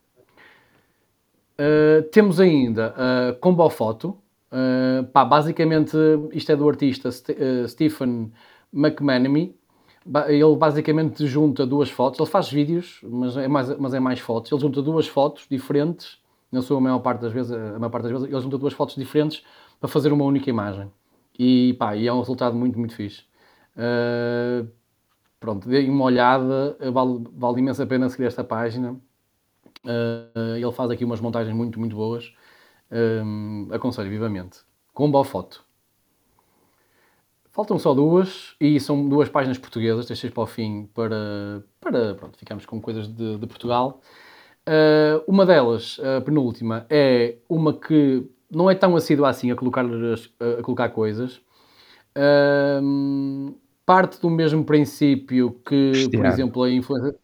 [1.61, 4.17] Uh, temos ainda a Combo Foto.
[4.51, 5.95] Uh, pá, basicamente,
[6.33, 8.33] isto é do artista Ste- uh, Stephen
[8.73, 9.55] McManamy.
[10.27, 12.19] Ele basicamente junta duas fotos.
[12.19, 14.51] Ele faz vídeos, mas é mais, mas é mais fotos.
[14.51, 16.19] Ele junta duas fotos diferentes.
[16.51, 18.97] Na sua maior parte das vezes, a maior parte das vezes, ele junta duas fotos
[18.97, 19.45] diferentes
[19.79, 20.91] para fazer uma única imagem.
[21.39, 23.25] E, pá, e é um resultado muito, muito fixe.
[23.77, 24.67] Uh,
[25.39, 26.77] pronto, deem uma olhada.
[26.91, 28.99] Vale, vale imensa a pena seguir esta página.
[29.85, 32.33] Uh, ele faz aqui umas montagens muito, muito boas.
[32.91, 34.59] Um, aconselho vivamente.
[34.93, 35.65] Com boa foto.
[37.53, 40.07] Faltam só duas e são duas páginas portuguesas.
[40.07, 44.01] Deixei para o fim para, para pronto, ficarmos com coisas de, de Portugal.
[44.69, 49.85] Uh, uma delas, a penúltima, é uma que não é tão assídua assim a colocar,
[49.85, 51.41] a colocar coisas.
[52.83, 53.55] Um,
[53.87, 57.15] parte do mesmo princípio que, por exemplo, a influência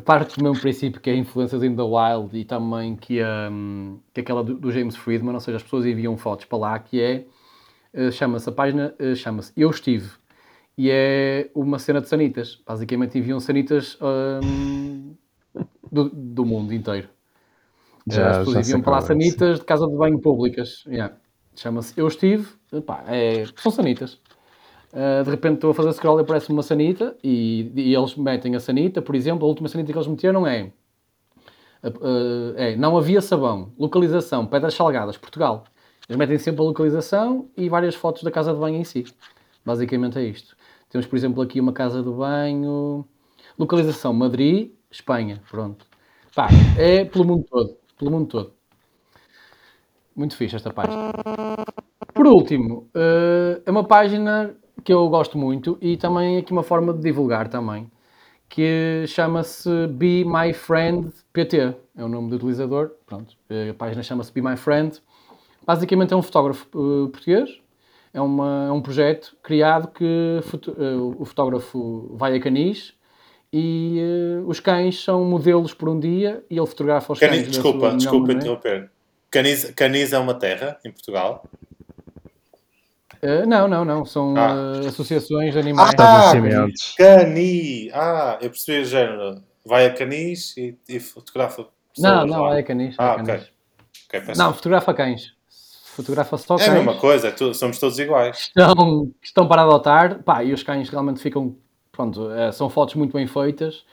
[0.00, 4.20] parte do mesmo princípio que é Influências in the Wild e também que, hum, que
[4.20, 7.26] aquela do, do James Friedman, ou seja, as pessoas enviam fotos para lá, que é,
[7.92, 10.10] eh, chama-se a página, eh, chama-se Eu Estive,
[10.78, 13.98] e é uma cena de sanitas, basicamente enviam sanitas
[14.42, 15.14] hum,
[15.90, 17.08] do, do mundo inteiro.
[18.08, 19.06] Já- as pessoas já enviam para lá é, sim.
[19.08, 21.14] sanitas de casa de banho públicas, Yeah.
[21.54, 24.18] chama-se Eu Estive, Epá, é, são sanitas.
[24.92, 28.54] Uh, de repente estou a fazer scroll e aparece uma sanita e, e eles metem
[28.54, 30.70] a sanita, por exemplo, a última sanita que eles meteram é,
[31.82, 35.64] uh, uh, é não havia sabão, localização, Pedras Salgadas, Portugal.
[36.06, 39.04] Eles metem sempre a localização e várias fotos da casa de banho em si.
[39.64, 40.54] Basicamente é isto.
[40.90, 43.06] Temos, por exemplo, aqui uma casa de banho,
[43.58, 45.86] localização Madrid, Espanha, pronto.
[46.34, 48.52] Pá, é pelo mundo todo, pelo mundo todo.
[50.14, 51.12] Muito fixe esta página.
[52.12, 56.92] Por último, eh, é uma página que eu gosto muito e também aqui uma forma
[56.92, 57.90] de divulgar também,
[58.48, 63.34] que chama-se Be My Friend PT, é o nome do utilizador, pronto,
[63.70, 65.00] a página chama-se Be My Friend,
[65.66, 67.60] basicamente é um fotógrafo eh, português,
[68.12, 72.92] é, uma, é um projeto criado que foto- eh, o fotógrafo vai a canis
[73.52, 77.46] e eh, os cães são modelos por um dia e ele fotografa os Cani- cães
[77.46, 78.40] da sua desculpa, desculpa maneira.
[78.40, 78.90] interromper.
[79.30, 81.44] Canis, Canis é uma terra em Portugal?
[83.22, 84.80] Eh, não, não, não, são Ah.
[84.82, 85.90] eh, associações de animais.
[85.90, 86.94] Estabelecimentos.
[86.98, 87.88] Cani!
[87.94, 89.42] Ah, eu percebi o género.
[89.64, 92.58] Vai a Canis e, e fotografa pessoas Não, não, lá.
[92.58, 92.96] é canis.
[92.98, 93.24] Ah, é ok.
[93.26, 93.42] canis.
[94.08, 95.34] Ok, peço- Não, fotografa cães.
[95.94, 96.68] Fotografa só É cães.
[96.70, 98.50] a mesma coisa, é tu- somos todos iguais.
[98.56, 100.20] Estão, estão para adotar.
[100.24, 101.54] Pá, e os cães realmente ficam.
[101.92, 103.84] Pronto, eh, são fotos muito bem feitas.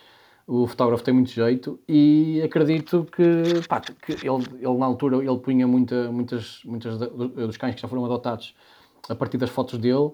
[0.47, 5.37] O fotógrafo tem muito jeito e acredito que, pá, que ele, ele na altura ele
[5.37, 8.55] punha muita, muitas, muitas dos cães que já foram adotados
[9.07, 10.11] a partir das fotos dele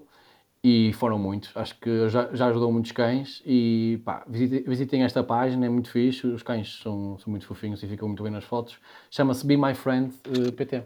[0.62, 1.50] e foram muitos.
[1.56, 5.90] Acho que já, já ajudou muitos cães e pá, visitem, visitem esta página, é muito
[5.90, 6.26] fixe.
[6.26, 8.78] Os cães são, são muito fofinhos e ficam muito bem nas fotos.
[9.10, 10.82] Chama-se Be My Friend eh, PT.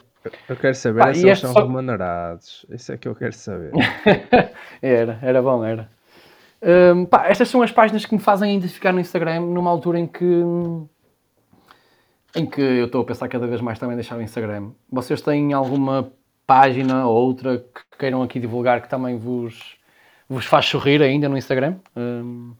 [0.49, 2.67] Eu quero saber Pá, se eles são só- remunerados.
[2.69, 3.71] Isso é que eu quero saber.
[4.83, 5.91] Era, era bom, era.
[6.63, 10.07] Hum, pá, estas são as páginas que me fazem identificar no Instagram numa altura em
[10.07, 10.25] que
[12.37, 14.71] em que eu estou a pensar cada vez mais também deixar o Instagram.
[14.91, 16.13] Vocês têm alguma
[16.51, 19.77] página ou outra que queiram aqui divulgar que também vos,
[20.29, 21.77] vos faz sorrir ainda no Instagram?
[21.97, 22.55] Hum,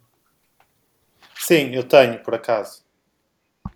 [1.35, 2.85] Sim, eu tenho, por acaso.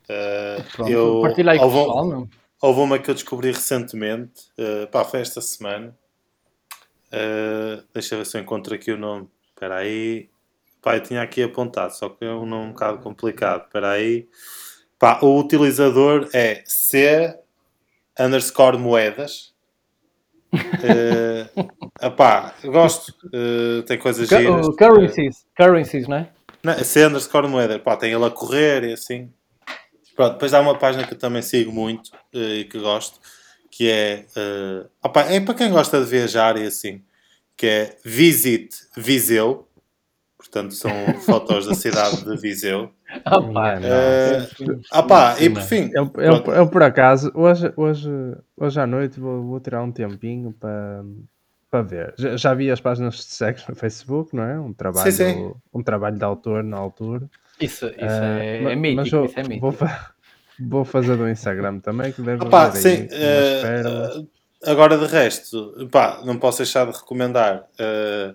[0.09, 2.29] Uh, pronto, eu, partilha aí com o houve, um- pessoal, não?
[2.63, 5.97] houve uma que eu descobri recentemente, uh, pá, foi esta semana.
[7.09, 9.29] Uh, deixa eu ver se eu encontro aqui o nome.
[9.49, 10.29] Espera aí.
[10.81, 13.65] Pá, eu tinha aqui apontado, só que é um nome um bocado complicado.
[13.65, 14.29] Espera aí.
[14.99, 17.37] Pá, o utilizador é C
[18.19, 19.54] underscore moedas.
[20.55, 21.49] Uh,
[22.71, 23.13] gosto.
[23.27, 24.67] Uh, tem coisas Cu- giras.
[24.77, 26.29] currencies, currencies, não é?
[26.63, 27.79] Não, C underscore moeda.
[27.79, 29.31] Pá, tem ele a correr e assim.
[30.17, 33.19] Pronto, depois há uma página que eu também sigo muito eh, e que gosto,
[33.71, 37.03] que é, eh, opá, é para quem gosta de viajar e assim,
[37.57, 39.69] que é Visit Viseu.
[40.39, 40.91] Portanto, são
[41.27, 42.93] fotos da cidade de Viseu.
[43.25, 44.47] Ah, pá, Não, Eh,
[44.91, 48.11] ah pá, e por fim, Eu, eu, eu, por acaso, hoje, hoje,
[48.57, 51.05] hoje à noite vou, vou tirar um tempinho para,
[51.71, 52.15] para ver.
[52.19, 54.59] Já, já vi as páginas de segues no Facebook, não é?
[54.59, 55.55] Um trabalho, sim.
[55.73, 57.29] Um trabalho de autor na altura.
[57.61, 59.71] Isso, isso Ah, é, ma- é mas mítico, vou, isso é mítico.
[59.71, 59.89] vou,
[60.59, 64.25] vou fazer do Instagram também, que deve Opa, sim, aí pérolas.
[64.65, 68.33] agora de resto, pá, não posso deixar de recomendar, eh,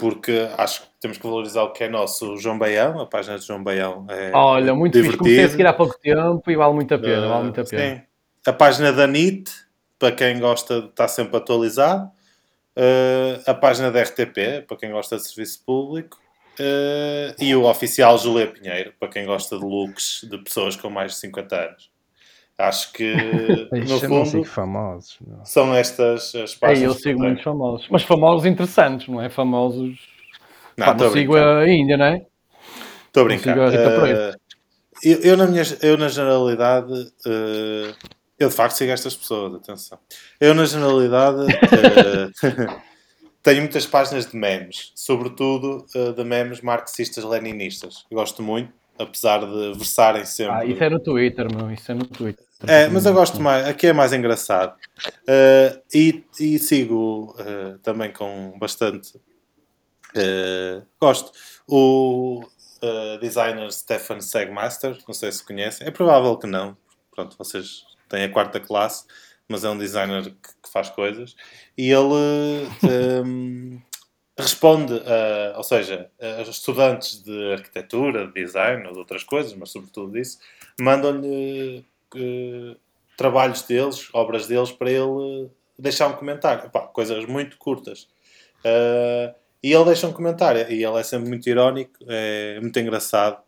[0.00, 3.38] porque acho que temos que valorizar o que é nosso, o João Baião, a página
[3.38, 5.16] de João Baião é Olha, muito fixe.
[5.16, 5.50] Comecei a divertido.
[5.52, 7.96] seguir há pouco tempo e vale muito a pena, Eh, vale muito a pena.
[7.96, 8.02] sim.
[8.46, 9.50] A página da NIT,
[9.98, 12.10] para quem gosta estar sempre atualizado.
[12.74, 16.18] Eh, a página da RTP, para quem gosta de serviço público.
[16.58, 21.12] Eh, e o oficial Júlia Pinheiro, para quem gosta de looks de pessoas com mais
[21.12, 21.90] de 50 anos.
[22.60, 23.14] Acho que,
[23.72, 25.16] no eu não sigo fundo, famosos.
[25.26, 25.38] meu.
[25.44, 26.90] são estas as páginas.
[26.90, 27.86] eu que sigo muitos famosos.
[27.90, 29.28] Mas famosos interessantes, não é?
[29.30, 29.98] Famosos.
[30.76, 32.26] Não, Pá, estou não sigo a Índia, não é?
[33.06, 33.52] Estou a não brincar.
[33.54, 34.40] sigo a Rita Pereira.
[35.02, 37.94] eu, eu, na minha, eu, na generalidade, eh,
[38.38, 39.98] eu de facto sigo estas pessoas, atenção.
[40.38, 42.80] Eu, na generalidade, eh,
[43.42, 48.04] tenho muitas páginas de memes, sobretudo de memes marxistas-leninistas.
[48.12, 50.54] Gosto muito, apesar de versarem sempre.
[50.54, 51.70] Ah, isso é no Twitter, meu.
[51.70, 52.49] Isso é no Twitter.
[52.66, 54.76] É, mas eu gosto mais, aqui é mais engraçado.
[55.26, 59.20] Eh, e, e sigo eh, também com bastante.
[60.14, 61.32] eh, gosto.
[61.66, 62.44] O
[63.20, 66.76] designer Stefan Segmaster, não sei se conhecem, é provável que não.
[67.14, 69.04] Pronto, vocês têm a quarta classe,
[69.48, 71.36] mas é um designer que, que faz coisas.
[71.76, 73.78] E ele ehm,
[74.38, 79.70] responde, a, ou seja, a estudantes de arquitetura, de design ou de outras coisas, mas
[79.70, 80.38] sobretudo disso,
[80.80, 81.84] mandam-lhe
[82.16, 82.76] eh,
[83.16, 86.66] trabalhos deles, obras deles, para ele deixar um comentário.
[86.66, 88.08] Epá, coisas muito curtas.
[88.64, 90.60] Eh, e ele deixa um comentário.
[90.72, 93.42] E ele é sempre muito irónico, é muito engraçado.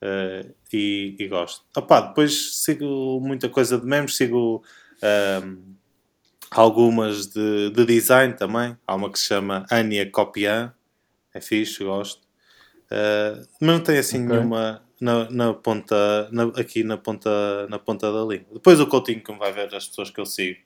[0.00, 1.64] eh, e, e gosto.
[1.76, 4.64] Epá, depois sigo muita coisa de memes, sigo
[5.02, 5.58] ehm,
[6.50, 8.76] algumas de, de design também.
[8.86, 10.74] Há uma que se chama Ania Copian,
[11.34, 12.22] é fixe, gosto.
[13.60, 14.28] Mas não tem assim Ok.
[14.36, 18.46] nenhuma na, na ponta, na- aqui na ponta, na ponta da língua.
[18.54, 20.58] Depois o Coutinho, como vai ver as pessoas que eu sigo,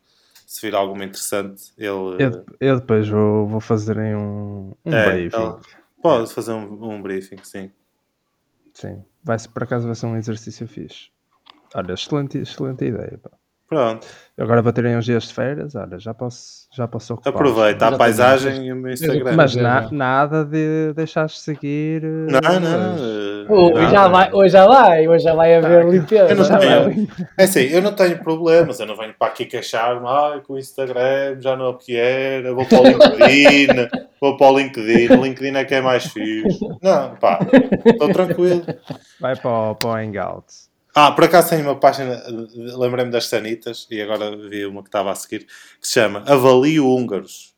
[0.46, 5.10] se vir alguma interessante, ele Eu, eu depois vou, vou fazer em um, um É,
[5.10, 5.36] briefing.
[5.36, 5.60] ela-
[6.02, 7.70] pode fazer um, um briefing, sim.
[8.74, 9.02] Sim.
[9.24, 11.08] Vai, por acaso vai ser um exercício fixe.
[11.74, 13.18] Olha, excelente, excelente ideia.
[13.22, 13.30] pá.
[13.68, 14.06] Pronto,
[14.38, 17.32] Agora vou ter uns dias de férias, olha, já posso, já posso ocupar.
[17.32, 19.34] aproveita a paisagem tenho- e o meu Instagram.
[19.34, 22.04] Mas na- nada de deixar de seguir.
[22.04, 22.96] eh, Não, não.
[23.48, 26.30] Hoje já vai, hoje já vai, hoje já vai haver limpeza.
[26.30, 30.06] Eu não tenho, é assim, eu não tenho problemas, eu não venho para aqui queixar-me,
[30.06, 33.88] ai, com o Instagram já não é o que era, vou para o LinkedIn,
[34.20, 36.60] vou para o LinkedIn, o LinkedIn é que é mais fixe.
[36.82, 37.40] Não, pá,
[37.84, 38.64] estou tranquilo.
[39.20, 40.70] Vai para o, para o Hangouts.
[40.94, 42.22] Ah, por acaso tenho uma página,
[42.56, 46.86] lembrei-me das Sanitas, e agora vi uma que estava a seguir, que se chama Avalio
[46.86, 47.55] Húngaros.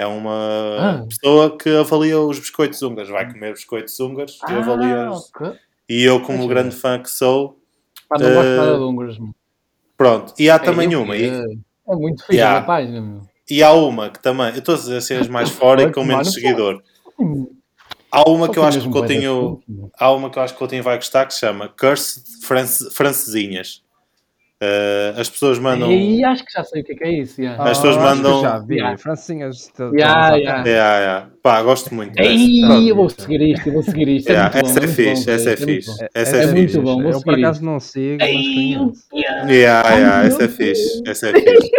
[0.00, 1.06] É uma Ah.
[1.06, 5.28] pessoa que avalia os biscoitos húngaros, vai comer biscoitos húngaros e avalia Ah, os...
[5.34, 5.52] ok.
[5.88, 7.58] E eu, como grande fã que sou,
[8.08, 9.18] Pá, não gosto nada de húngaros.
[9.18, 9.34] meu.
[9.98, 10.32] pronto.
[10.38, 11.42] E há É, também eu- uma, e, É,
[11.92, 12.60] é muito fixe Yeah.
[12.60, 13.20] a página, meu.
[13.50, 16.02] e há uma que também, eu estou a dizer assim as mais fora e com
[16.02, 16.80] menos seguidor.
[18.10, 19.60] Há uma que eu acho que o Coutinho,
[19.98, 22.90] há uma que eu acho que o Coutinho vai gostar que se chama Cursed France,
[22.92, 23.82] Francesinhas.
[24.62, 25.90] Eh, as pessoas mandam.
[25.90, 27.40] E acho que já sei o que é, que é isso.
[27.40, 27.62] yeah.
[27.64, 28.98] As pessoas que mandam- Já vi, Yeah.
[28.98, 29.72] Francinhas.
[29.78, 30.68] Yeah, yeah.
[30.68, 31.26] É, é, é.
[31.42, 32.18] Pá, gosto muito.
[32.20, 34.28] Ei, eu vou seguir isto, eu vou seguir isto.
[34.28, 35.88] É Yeah, muito bom, essa é muito fixe, bom, essa é muito fixe.
[35.98, 36.06] bom.
[36.14, 36.78] Essa é é muito fixe.
[36.78, 39.06] bom, vou Eu por seguir acaso não sigo, mas conheço.
[39.14, 39.48] Yeah,
[39.94, 41.02] yeah, essa é fixe.
[41.06, 41.70] Essa é fixe.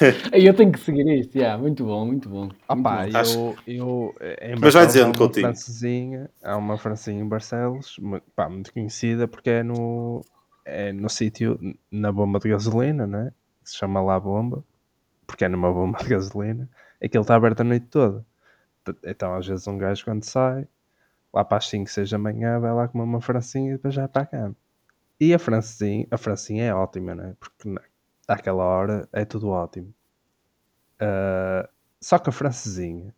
[0.32, 2.50] Ei, Eu tenho que seguir isto, yeah, muito bom, muito bom.
[2.68, 3.18] Ah muito bom.
[3.18, 5.46] Acho- eu, eu, em Mas vai dizendo, há uma Coutinho.
[5.46, 7.96] francesinha, há uma francesinha em Barcelos,
[8.36, 10.20] pá, muito conhecida porque é no,
[10.68, 11.58] é no sítio,
[11.90, 13.32] na bomba de gasolina, né?
[13.64, 14.64] Que se chama lá bomba,
[15.26, 16.68] porque é numa bomba de gasolina,
[17.02, 18.24] aquilo está aberto a noite toda.
[19.04, 20.66] Então às vezes um gajo quando sai,
[21.32, 24.02] lá para as 5, 6 da manhã, vai lá comer uma francinha e depois já
[24.02, 24.56] vai para a cama.
[25.20, 27.36] E a francinha, a francinha é ótima, né?
[27.40, 27.82] Porque na-
[28.28, 29.94] àquela hora é tudo ótimo.
[31.00, 31.68] Ah,
[32.00, 33.14] só que a francesinha,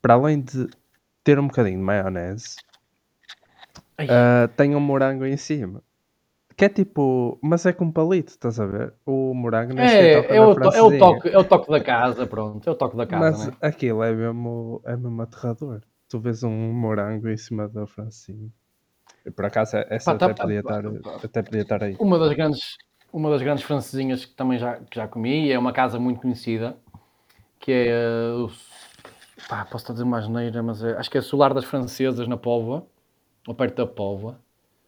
[0.00, 0.68] para além de
[1.24, 2.56] ter um bocadinho de maionese,
[3.98, 4.06] Ai.
[4.10, 5.82] ah, tem um morango em cima.
[6.56, 8.94] Que é tipo, mas é com palito, estás a ver?
[9.04, 11.70] O morango nem toca É, é, na o to- é, o toque, é o toque
[11.70, 12.68] da casa, pronto.
[12.68, 13.56] É o toque da casa, Mas né?
[13.60, 15.82] aquilo é mesmo, é mesmo aterrador.
[16.08, 18.50] Tu vês um morango em cima da francinha.
[19.34, 21.96] Por acaso essa Pá, tá- até, tá- podia pá, estar, até podia estar aí.
[22.00, 22.76] Uma das grandes,
[23.12, 26.76] uma das grandes francesinhas que também já, que já comi, é uma casa muito conhecida,
[27.60, 28.50] que é o.
[29.48, 32.26] Pá, posso estar a dizer uma asneira, mas é- acho que é Solar das Francesas
[32.28, 32.86] na Póvoa,
[33.46, 34.40] ou perto da Póvoa.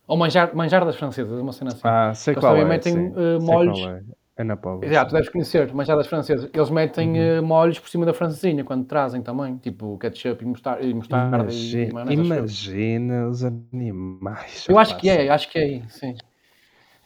[0.09, 1.83] Ou Manjar, manjar das Francesas, uma cena assim.
[1.85, 2.68] Ah, sei Eles qual também é.
[2.68, 3.12] metem, sim.
[3.14, 3.79] Sei molhos.
[3.81, 4.03] é.
[4.40, 4.81] É na Póvoa.
[5.05, 6.49] Tu deves conhecer, manchadas francesas.
[6.55, 7.16] Eles metem Uhum.
[7.16, 11.53] eh, molhos por cima da francesinha quando trazem também, tipo ketchup e mostarda, e, mostarda
[11.53, 12.49] e Imagina, eu.
[12.49, 14.66] imagina os animais.
[14.68, 16.14] Eu acho que é, acho que é aí, sim.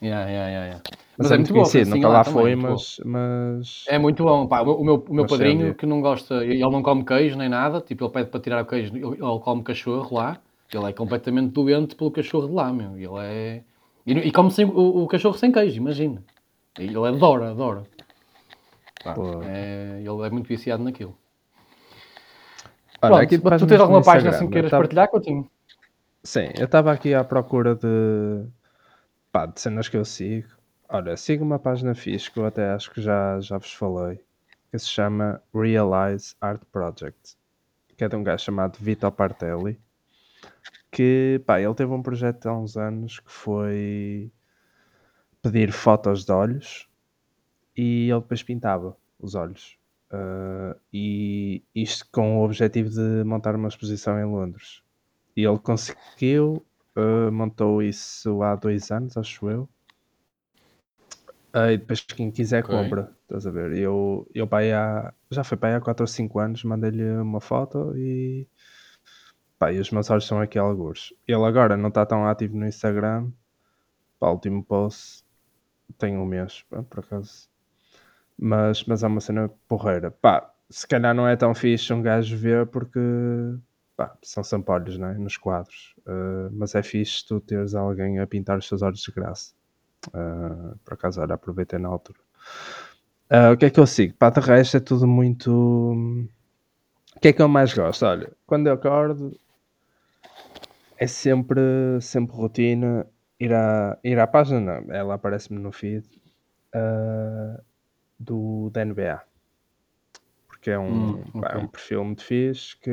[0.03, 0.85] Yeah, yeah, yeah, yeah.
[1.17, 2.75] Mas, é muito boa a conhecido, francesinha nunca lá também, foi, muito boa.
[2.75, 4.61] mas, mas É muito bom, pá.
[4.62, 5.75] O meu, o meu, Mas padrinho, é.
[5.75, 8.67] que não gosta, ele não come queijo nem nada, tipo, ele pede para tirar o
[8.67, 10.41] queijo, ele, ele come cachorro lá,
[10.76, 12.96] ele é completamente doente pelo cachorro de lá, meu.
[12.96, 13.64] Ele é.
[14.06, 16.22] E, e come sem, o, o cachorro sem queijo, imagina.
[16.78, 17.82] Ele adora, adora.
[19.04, 21.16] Pá, é, ele é muito viciado naquilo.
[23.00, 25.50] Olha, Pronto, aqui tu tens alguma página Instagram, assim que queiras tava- partilhar, Coutinho?
[26.22, 28.46] Sim, eu estava aqui à procura de,
[29.32, 30.48] pá, de cenas que eu sigo.
[30.88, 34.20] Olha, sigo uma página fixe que eu até acho que já, já vos falei,
[34.70, 37.37] que se chama Realize Art Project,
[37.96, 39.80] que é de um gajo chamado Vitor Partelli,
[40.92, 44.33] que, pá, ele teve um projeto há uns anos que foi
[45.42, 46.88] pedir fotos de olhos
[47.76, 49.78] e ele depois pintava os olhos.
[50.11, 54.83] Ah, e isto com o objetivo de montar uma exposição em Londres.
[55.37, 56.64] E ele conseguiu,
[56.96, 59.68] uh, montou isso há dois anos, acho eu.
[61.52, 62.70] Ah, e depois quem quiser Ok.
[62.70, 63.72] compra, estás a ver?
[63.76, 67.05] Eu, eu pá, aí há, já foi para aí há 4 ou 5 anos, mandei-lhe
[67.18, 68.46] uma foto e,
[69.62, 71.14] pá, e os meus olhos são aqui alguns.
[71.27, 73.31] Ele agora não está tão ativo no Instagram,
[74.18, 75.25] pá, o último post
[75.96, 77.48] tem um mês, pá, por acaso.
[78.37, 80.11] Mas, mas é uma cena porreira.
[80.11, 82.98] Pá, se calhar não é tão fixe um gajo ver porque
[83.96, 85.14] pá, são sampolhos né?
[85.14, 85.94] nos quadros.
[85.98, 89.53] Uh, mas é fixe tu teres alguém a pintar os seus olhos de graça.
[90.09, 92.18] Uh, por acaso, olha, aproveitei na altura.
[93.31, 94.14] Uh, o que é que eu sigo?
[94.14, 95.53] Pá, de resto é tudo muito.
[97.14, 98.05] O que é que eu mais gosto?
[98.05, 99.38] Olha, quando eu acordo
[101.05, 101.61] é sempre,
[102.01, 103.07] sempre rotina
[103.41, 106.07] ir à, ir à página, não, ela aparece-me no feed
[106.75, 107.62] uh,
[108.19, 109.23] do da NBA
[110.47, 111.59] porque é um, Hum, pá, é ok.
[111.59, 112.91] um perfil muito fixe que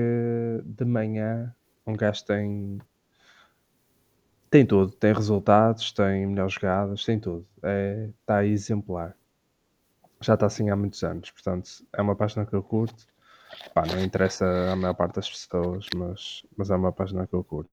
[0.65, 1.54] de manhã
[1.86, 2.80] um gajo tem
[4.50, 7.48] tem tudo, tem resultados, tem melhores jogadas, tem tudo.
[7.63, 9.15] É, está exemplar.
[10.22, 13.06] Já está assim há muitos anos, portanto é uma página que eu curto.
[13.74, 17.43] Pá, não interessa a maior parte das pessoas, mas, mas é uma página que eu
[17.43, 17.72] curto.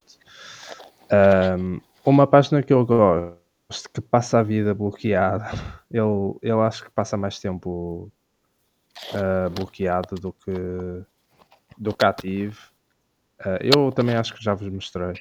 [1.10, 5.46] Ahm, uma página que eu gosto, que passa a vida bloqueada,
[5.90, 8.12] ele, ele acho que passa mais tempo
[9.14, 10.52] ah, bloqueado do que
[11.78, 12.70] do que ativo.
[13.40, 15.14] Ah, eu também acho que já vos mostrei.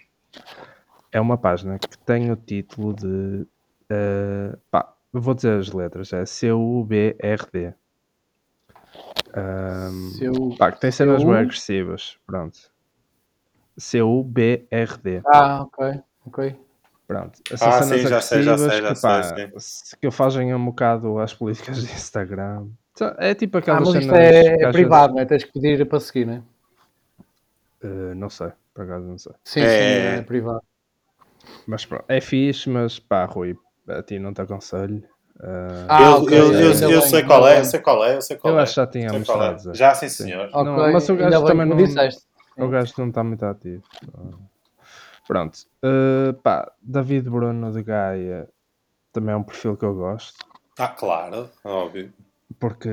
[1.11, 3.47] É uma página que tem o título de
[3.89, 7.73] ah, pá, vou dizer as letras, é C-U-B-R-D.
[10.17, 10.33] Seu...
[10.57, 12.17] pá, que tem cenas bem agressivas.
[12.25, 12.57] Pronto.
[13.77, 15.21] C-U-B-R-D.
[15.27, 16.55] Ah, ok, ok.
[17.07, 17.39] Pronto.
[17.51, 18.89] Essas Ah, cenas sim, já sei, já sei, agressivas já
[19.51, 22.67] que, sei, que fazem um bocado as políticas de Instagram.
[22.93, 25.25] Então, É tipo Ah, aquelas mas cenas isto é, é vezes- privado, não é?
[25.25, 26.41] Tens que pedir para seguir, não é?
[27.83, 29.33] Eh, não sei, por acaso não sei.
[29.43, 30.17] Sim, É, sim, é.
[30.17, 30.61] é privado.
[31.67, 33.55] Mas pronto, é fixe, mas pá, Rui,
[33.87, 35.03] a ti não te aconselho.
[35.41, 38.05] Eh, Ah, eu, ok, eu, eu, ainda eu bem, sei qual é, eu sei qual
[38.05, 38.63] é, eu sei qual eu é.
[38.63, 39.51] acho que já tinha Sei qual é.
[39.51, 39.77] mostrado.
[39.77, 40.49] Já, sim, senhor.
[40.53, 42.23] Ok, Não, mas o gajo também não- disseste.
[42.57, 43.83] O gajo não está muito ativo.
[45.27, 45.59] Pronto.
[45.83, 48.47] Eh, pá, David Bruno de Gaia
[49.11, 50.37] também é um perfil que eu gosto.
[50.77, 52.13] Ah, claro, óbvio.
[52.59, 52.89] Porque,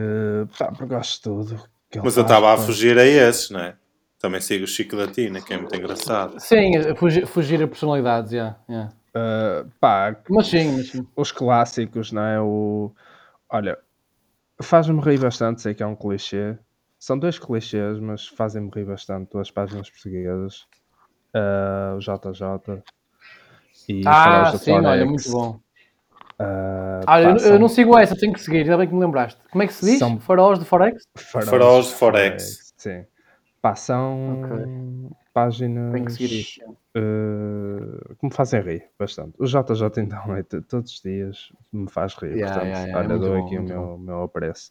[0.59, 1.23] pá, porque gosto de
[1.55, 1.63] tudo.
[2.03, 3.77] Mas eu estava a fugir a esses, não é?
[4.19, 6.41] Também sigo o Chico da Tina, que é muito engraçado.
[6.41, 8.57] Sim, fugir, fugir a personalidades, já.
[8.69, 8.89] já.
[9.15, 11.07] Eh, pá, Mas sim, mas sim.
[11.17, 12.41] os clássicos, não é?
[12.41, 12.93] O...
[13.51, 13.79] Olha,
[14.63, 16.59] faz-me rir bastante, sei que é um clichê.
[16.99, 20.67] São dois clichês, mas fazem-me rir bastante duas páginas portuguesas.
[21.35, 22.83] Ah, o JJ
[23.89, 25.07] e Ah, do sim, olha, Forex.
[25.07, 25.61] muito bom.
[26.39, 29.01] Ah, Olha, pá, eu, eu não sigo essa, tenho que seguir, ainda bem que me
[29.01, 29.41] lembraste.
[29.51, 29.99] Como é que se diz?
[29.99, 31.05] São- Faróis de Forex?
[31.17, 32.73] faróis Faróis de Forex.
[32.77, 33.05] Sim.
[33.61, 34.39] Pá, são
[35.35, 36.61] páginas Tenho que seguir isso.
[36.97, 37.01] eh,
[38.23, 39.35] que me fazem rir bastante.
[39.37, 42.37] O JJ então é todos os dias me faz rir.
[42.37, 44.71] Yeah, portanto, yeah, yeah, é olha, dou bom, aqui o meu, meu apreço.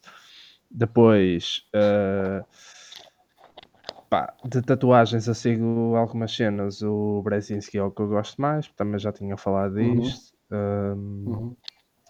[0.70, 2.42] Depois, eh,
[4.08, 6.80] pá, de tatuagens eu sigo algumas cenas.
[6.82, 10.00] O Brezinski é o que eu gosto mais, também já tinha falado Uhum.
[10.00, 10.32] disto.
[10.50, 11.56] Um, Uhum.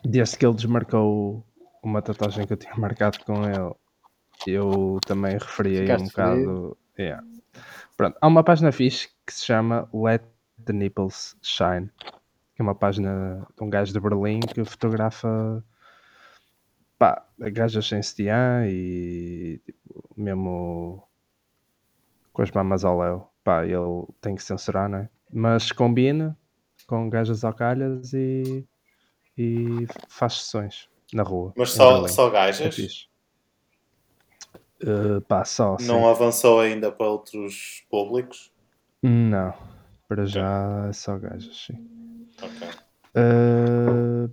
[0.04, 1.44] Desde que ele desmarcou
[1.82, 3.74] uma tatuagem que eu tinha marcado com ele,
[4.46, 6.76] eu também referi aí um bocado.
[6.96, 7.24] Yeah.
[7.96, 10.22] Pronto, há uma página fixe que se chama Let
[10.64, 11.90] the Nipples Shine,
[12.54, 15.64] que é uma página de um gajo de Berlim que fotografa
[16.98, 21.02] pá, gajas sem sutiã e tipo, mesmo
[22.32, 23.28] com as mamas ao léu.
[23.44, 25.08] Pá, ele tem que censurar, não é?
[25.32, 26.36] Mas combina
[26.86, 28.64] com gajas ao calhas e,
[29.36, 30.88] e faz sessões.
[31.12, 31.52] na rua.
[31.56, 32.08] Mas só, Berlim.
[32.08, 32.74] só É gajas?
[32.74, 33.06] fixe.
[34.82, 35.86] Uh, pá, só, sim.
[35.86, 38.52] Não avançou ainda para outros públicos?
[39.02, 39.54] Não,
[40.14, 41.78] para já é só gajas, sim.
[42.42, 42.68] Ok.
[43.16, 44.30] Uh,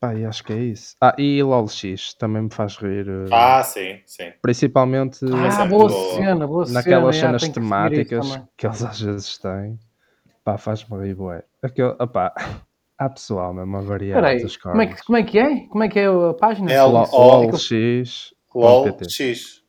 [0.00, 0.96] pá, e acho que é isso.
[1.00, 3.08] Ah, e LOLX também me faz rir.
[3.08, 4.32] uh, Ah, sim, sim.
[4.42, 7.38] principalmente Mas Ah, é boa cena, boa naquelas cena.
[7.38, 8.48] cenas que temáticas também.
[8.56, 9.78] que eles às vezes têm.
[10.44, 11.44] Pá, faz-me rir, bué.
[11.62, 12.34] Aquele, opá,
[12.98, 15.66] há pessoal mesmo a variar Espera aí, dos como é, que, como é que é?
[15.68, 16.72] Como é que é a página?
[16.72, 17.50] É Lo- LOL.
[18.54, 19.61] LOLX.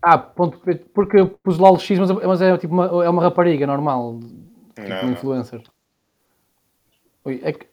[0.00, 3.22] Ah, ponto, PT, porque eu pus LOL X, mas, mas é tipo uma, é uma
[3.22, 5.62] rapariga normal, tipo Não, um influencer.
[7.24, 7.66] Ui, é que,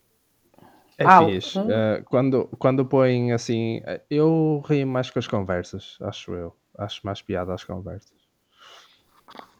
[0.97, 1.59] É Ah, fixe.
[1.59, 1.67] hum.
[1.67, 6.55] Uh, quando, quando põem assim, uh, eu rio mais com as conversas, acho eu.
[6.77, 8.13] Acho mais piada às conversas.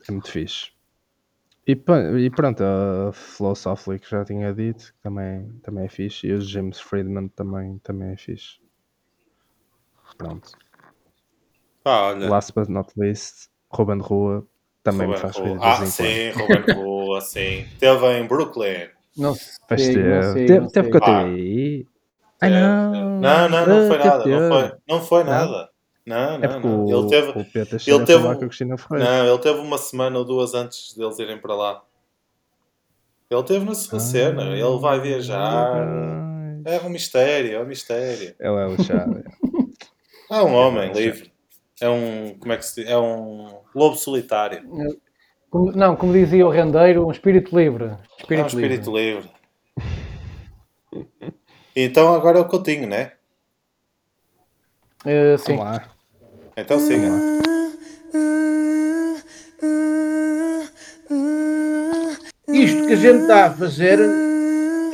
[0.07, 0.71] É muito fixe.
[1.67, 1.71] E,
[2.19, 6.27] e pronto, a Flow Softly que já tinha dito, que também, também é fixe.
[6.27, 8.59] E o James Friedman também, também é fixe.
[10.17, 10.51] Pronto.
[11.85, 12.27] Ah, olha.
[12.29, 14.45] Last but not least, Ruben de Rua
[14.83, 17.59] também me Ruben faz rir Ah, sim, Ruben Rua, sim.
[17.73, 18.89] Esteve em Brooklyn.
[19.15, 21.87] não sei, teve, sei, teve, teve com a TVI.
[22.41, 22.91] Ai Teve, não!
[22.91, 23.03] teve.
[23.05, 24.17] Não, não, não Ah, foi teve, nada.
[24.17, 24.47] Não teve.
[24.49, 25.31] foi, não foi Não?
[25.31, 25.69] nada.
[26.05, 26.83] Não, É não, não.
[26.85, 29.05] o, Ele teve, o ele teve foi lá com a Cristina Ferreira.
[29.09, 31.83] não, ele teve uma semana ou duas antes deles irem para lá.
[33.29, 34.43] Ele teve na sua cena.
[34.55, 35.71] Ele vai viajar.
[35.73, 38.35] Ai, É um mistério, é um mistério.
[38.39, 39.23] Ele é lixado.
[40.27, 41.31] É um homem vai livre.
[41.81, 42.37] É um.
[42.39, 42.89] Como é que se diz?
[42.89, 44.63] É um lobo solitário.
[45.49, 47.85] Como- não, como dizia o rendeiro, um espírito livre.
[47.85, 49.29] É um Espírito, espírito livre.
[49.75, 51.35] livre.
[51.77, 53.11] Então agora é o Coutinho, né?
[55.05, 55.57] Eh, sim.
[55.57, 55.89] Vamos lá.
[56.55, 57.09] Então siga.
[62.47, 63.99] Isto que a gente está a fazer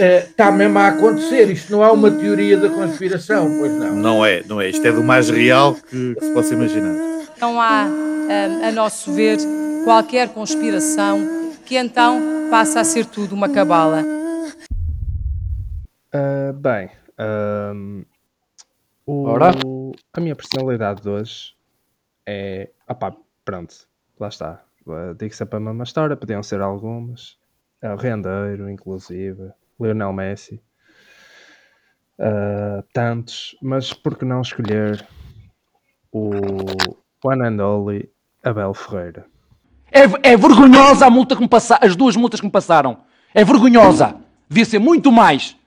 [0.04, 1.50] está mesmo a acontecer.
[1.50, 3.96] Isto não é uma teoria da conspiração, pois não.
[3.96, 4.70] Não é, não é.
[4.70, 6.94] Isto é do mais real que, que se possa imaginar.
[7.40, 9.38] Não há, hum, a nosso ver,
[9.84, 11.20] qualquer conspiração
[11.66, 14.04] que então passa a ser tudo uma cabala.
[16.14, 18.04] Ah, bem, ahm,
[19.06, 19.52] o- Ora?
[20.14, 21.54] a minha personalidade de hoje
[22.26, 22.70] é.
[22.88, 23.14] Opá,
[23.46, 23.76] pronto,
[24.20, 24.62] lá está.
[24.86, 27.38] Uh, Digo sempre a mesma história, podiam ser algumas.
[27.82, 30.62] É o Rendeiro, inclusive, Lionel Messi,
[32.20, 35.04] ah, tantos, mas por que não escolher
[36.12, 36.30] o
[37.24, 38.10] One and Only
[38.44, 39.26] Abel Ferreira?
[39.92, 43.00] É, é vergonhosa a multa que me passa, as duas multas que me passaram.
[43.34, 44.16] É vergonhosa.
[44.48, 45.58] Devia ser muito mais.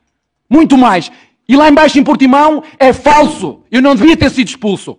[0.48, 1.10] Muito mais.
[1.48, 3.62] E lá embaixo em Portimão é falso.
[3.70, 4.96] Eu não devia ter sido expulso.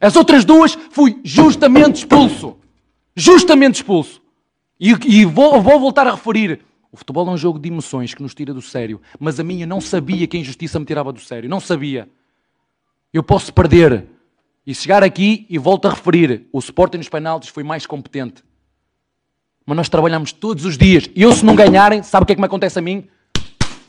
[0.00, 2.56] As outras duas fui justamente expulso.
[3.14, 4.22] Justamente expulso.
[4.80, 6.60] E, e vou, vou voltar a referir.
[6.94, 9.00] O futebol é um jogo de emoções que nos tira do sério.
[9.18, 11.50] Mas a minha não sabia que a injustiça me tirava do sério.
[11.50, 12.08] Não sabia.
[13.12, 14.06] Eu posso perder.
[14.64, 18.44] E chegar aqui e volto a referir, o Sporting nos penaltis foi mais competente.
[19.66, 21.10] Mas nós trabalhamos todos os dias.
[21.16, 23.08] E eu, se não ganharem, sabe o que é que me acontece a mim?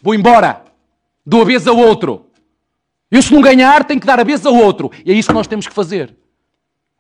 [0.02, 0.66] Vou embora.
[1.24, 2.26] Dou a vez ao outro.
[3.12, 4.90] Eu, se não ganhar, tenho que dar a vez ao outro.
[5.06, 6.18] E é isso que nós temos que fazer.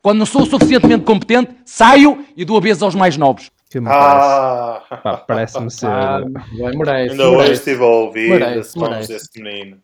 [0.03, 3.49] Quando não sou suficientemente competente, saio e dou a vez aos mais novos.
[3.75, 4.25] Que me parece,
[4.89, 4.99] Ah!
[5.03, 5.87] pá, parece-me ser.
[5.89, 7.11] Ah, bem, merece.
[7.11, 9.13] Ainda hoje estive a ouvir Merece, as mãos merece.
[9.13, 9.77] desse menino.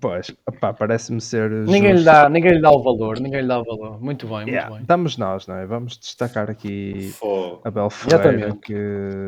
[0.00, 1.50] Pois, pá, parece-me ser.
[1.50, 4.00] Ninguém lhe, dá, ninguém lhe dá o valor, ninguém lhe dá o valor.
[4.00, 4.84] Muito bem, muito Yeah, bem.
[4.86, 5.66] Damos nós, não é?
[5.66, 7.62] Vamos destacar aqui Fogo.
[7.64, 8.58] Abel Ferreira, Exatamente.
[8.60, 9.26] que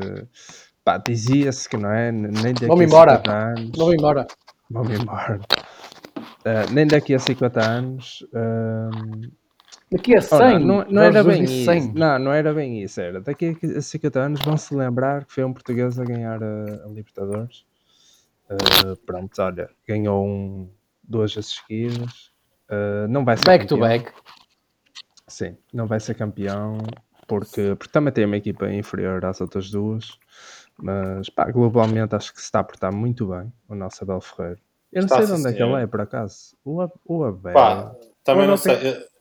[0.85, 3.17] pá, dizia-se que não é, nem daqui Vamos a embora.
[3.17, 3.71] 50 anos.
[3.77, 4.27] Vamos embora.
[4.71, 5.41] Vamos embora.
[6.45, 8.25] Ah, nem daqui a 50 anos.
[8.33, 9.23] ahm,
[9.91, 10.39] Daqui a 100.
[10.39, 11.65] ora, não, não era bem isso.
[11.65, 11.93] 100.
[11.95, 13.01] Não, não era bem isso.
[13.01, 16.85] Era daqui a 50 anos vão se lembrar que foi um português a ganhar a,
[16.85, 17.65] a Libertadores.
[18.51, 20.71] Ah, pronto, olha, ganhou um,
[21.03, 22.31] duas seguidas.
[22.69, 23.89] Ah, não vai ser Back to campeão.
[23.89, 24.13] back.
[25.27, 26.79] Sim, não vai ser campeão
[27.27, 30.19] porque, porque também tem uma equipa inferior às outras duas.
[30.81, 34.61] Mas pá, globalmente acho que se está a portar muito bem o nosso Abel Ferreira.
[34.93, 36.57] Eu não Está, sei de onde é que ele é, por acaso.
[36.65, 37.53] O, o Abel.
[37.53, 38.75] Pá, também não sei.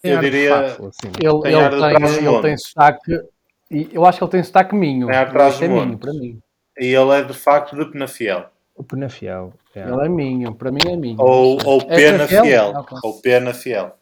[0.03, 0.49] Eu, diria.
[0.69, 1.07] fafo, assim.
[1.19, 3.21] Ele, Tem ele, tem, ele tem sotaque.
[3.69, 5.07] E eu acho que ele tem sotaque minho.
[5.07, 6.41] Tem ar de é minho, para mim.
[6.79, 8.49] E ele é de facto de Penafiel.
[8.75, 9.53] O Penafiel.
[9.75, 9.81] é.
[9.81, 11.19] Ele é minho, para mim é minho.
[11.19, 12.43] Ou, ou É Pena Penafiel?
[12.45, 12.73] Fiel.
[12.75, 12.97] Ok.
[13.03, 13.97] Ou Pena Fiel.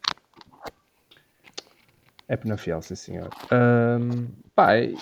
[2.28, 3.30] É Penafiel, sim senhor.
[4.54, 4.96] Pá, e-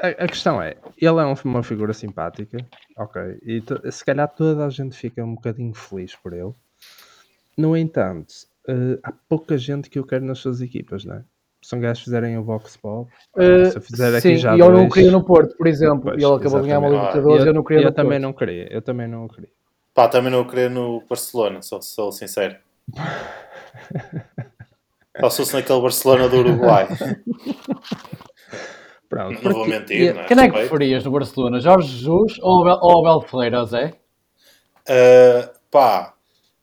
[0.00, 2.58] a, a questão é, ele é um- uma figura simpática,
[2.96, 6.52] ok, e se calhar toda a gente fica um bocadinho feliz por ele.
[7.56, 8.32] No entanto,
[8.68, 11.24] eh, há pouca gente que o quer nas suas equipas, não é?
[11.62, 14.60] Se um gajo fizerem o Vox Pop, Uh, se eu fizer aqui sim, já e
[14.60, 16.02] eu não o dois, queria no Porto, por exemplo.
[16.02, 16.88] Pois, e ele acabou de ganhar uma.
[16.88, 18.22] Libertadores, eu, eu não queria eu no também Porto.
[18.22, 19.50] não queria, eu também não o queria.
[19.94, 22.56] Pá, também não querer no Barcelona, sou, sou sincero.
[25.20, 26.86] Ou se fosse naquele Barcelona do Uruguai.
[29.08, 30.24] Pronto, Não vou mentir, não é?
[30.26, 31.60] Quem é que preferias no Barcelona?
[31.60, 33.94] Jorge Jesus ou Abel Ferreira, Zé?
[34.88, 36.14] Uh, pá,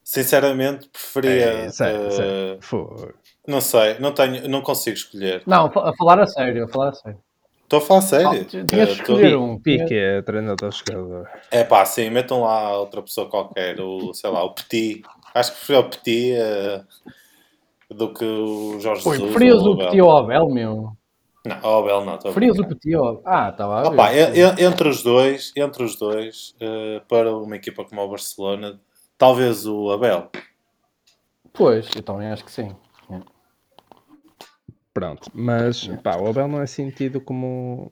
[0.06, 1.46] sinceramente preferia.
[1.66, 2.58] É, sério, uh, sério.
[2.62, 3.14] Fogo.
[3.48, 5.42] Não sei, não, tenho, não consigo escolher.
[5.46, 7.20] Não, a falar a sério, a falar a sério.
[7.64, 8.28] Estou a falar sério.
[8.42, 9.60] Ah, tinhas de Uh, tô- escolher um.
[9.60, 11.28] Pique é treinador jogador.
[11.50, 15.02] É pá, sim, metam lá outra pessoa qualquer, o, sei lá, o Petit.
[15.34, 16.34] Acho que preferia o Petit
[17.92, 19.32] uh, do que o Jorge Oi, Jesus.
[19.34, 20.92] preferias ou o Petit ou o Abel, meu?
[21.46, 22.16] Não, o Abel não.
[22.16, 22.68] estou a Preferias o.
[22.68, 23.88] Petit ou Ah, estava a ver.
[23.90, 28.08] Opa, en- en- entre os dois, entre os dois, uh, para uma equipa como o
[28.08, 28.80] Barcelona,
[29.18, 30.30] talvez o Abel.
[31.54, 32.76] Pois, eu também acho que sim.
[34.94, 37.92] Pronto, mas pá, o Abel não é sentido como,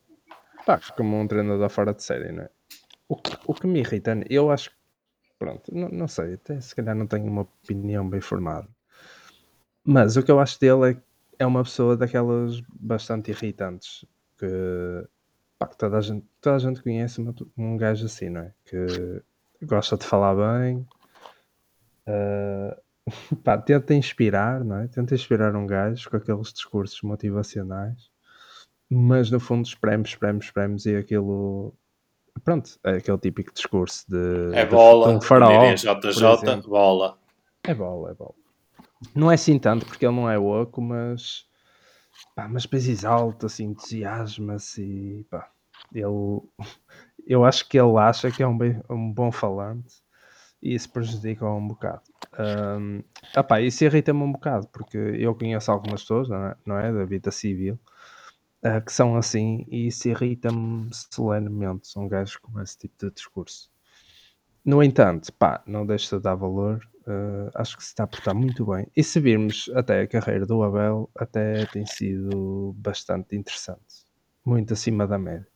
[0.66, 2.50] pá, como um treinador fora de série, não é?
[3.10, 4.76] O que, o que me irrita, eu acho que,
[5.38, 8.70] pronto, não, não sei, até se calhar não tenho uma opinião bem formada,
[9.84, 14.06] mas o que eu acho dele é, é uma pessoa daquelas bastante irritantes
[14.38, 14.48] que,
[15.60, 18.54] pá, que toda, a gente, toda a gente conhece uma- um gajo assim, não é?
[18.64, 19.22] Que
[19.66, 20.88] gosta de falar bem,
[22.08, 22.78] ah,
[23.44, 24.88] pá, tenta inspirar, não é?
[24.88, 28.10] Tenta inspirar um gajo com aqueles discursos motivacionais,
[28.90, 31.74] mas no fundo espreme, espreme, espreme e aquilo.
[32.44, 34.56] Pronto, é aquele típico discurso de.
[34.56, 35.50] É de- bola, de um faraó.
[35.52, 37.18] por JJ, bola.
[37.66, 38.34] É bola, é bola.
[39.16, 41.46] Não é assim tanto, porque ele não é oco, mas.
[42.36, 45.24] Pá, mas depois exalta-se, entusiasma-se e.
[45.26, 45.52] Pá,
[45.94, 46.42] ele.
[47.26, 50.03] Eu acho que ele acha que é um, bem- um bom falante
[50.64, 52.04] e isso prejudica-o um bocado.
[52.40, 53.02] Ahm,
[53.38, 56.94] epá, isso irrita-me um bocado, porque eu conheço algumas pessoas, não é, não é?
[56.94, 57.80] Da vida civil,
[58.64, 61.88] ah, que são assim e isso irrita-me solenemente.
[61.88, 63.72] São gajos com esse tipo de discurso.
[64.66, 66.82] No entanto, pá, não deixa de dar valor.
[67.08, 68.88] eh, acho que se está a portar muito bem.
[68.96, 74.06] E se virmos até a carreira do Abel, até tem sido bastante interessante.
[74.46, 75.48] Muito acima da média.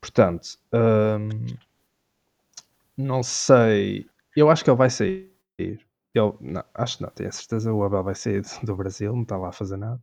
[0.00, 1.58] Portanto, hum,
[2.96, 4.06] não sei.
[4.36, 5.32] Eu acho que ele vai sair.
[5.58, 7.72] Ele, não, acho que não, tenho a certeza.
[7.72, 10.00] O Abel vai sair do Brasil, não está lá a fazer nada.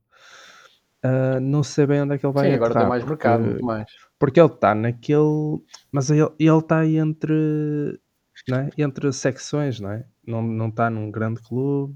[1.01, 3.65] Ah, não sei bem onde é que ele vai Sim, agora aterrar, mais mercado, muito
[3.65, 3.91] mais.
[4.17, 5.61] porque ele está naquele.
[5.91, 7.99] Mas ele ele está aí entre.
[8.47, 8.69] Não é?
[8.77, 10.05] Entre secções, não é?
[10.25, 11.95] Não não está num grande clube,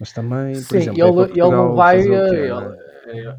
[0.00, 1.98] mas também, Sim, exemplo, ele, para ele Portugal não vai.
[2.00, 2.76] o quê, ele, não é?
[3.10, 3.36] ele-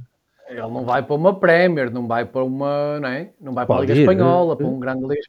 [0.50, 3.00] ele não vai para uma Premier, não vai para uma.
[3.00, 3.34] Não, é?
[3.40, 5.22] não vai para a Liga ir, Espanhola, eh, para um grande Liga.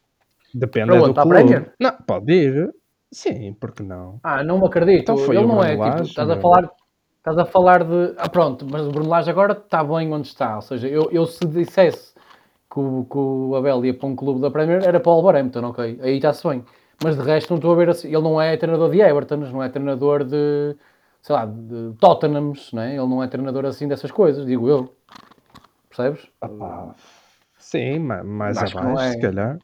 [0.55, 1.29] Depende Para é do clube.
[1.29, 1.75] Premier?
[1.81, 2.75] Não, pode ir.
[3.13, 4.21] Sim, porque não?
[4.23, 5.03] Ah, não me acredito.
[5.03, 5.71] Então foi ele o não é.
[5.71, 6.71] Tipo, Lage, estás a falar.
[7.19, 8.15] Estás a falar de.
[8.17, 10.57] Ah, pronto, mas o Bruno Lage agora está bem onde está.
[10.57, 12.15] Ou seja, eu, eu se dissesse
[12.73, 15.65] que o, que o Abel ia para um clube da Premier, era para o Wolverhampton,
[15.65, 15.99] ok?
[16.03, 16.65] Aí está-se bem.
[17.03, 18.09] Mas de resto, não estou a ver assim.
[18.09, 20.77] Ele não é treinador de Everton, não é treinador de.
[21.21, 22.91] sei lá, de Tottenhams, não é?
[22.91, 24.95] Ele não é treinador assim dessas coisas, digo eu.
[25.89, 26.29] Percebes?
[27.59, 29.13] Sim, ma- mais abaixo, é.
[29.13, 29.59] se calhar.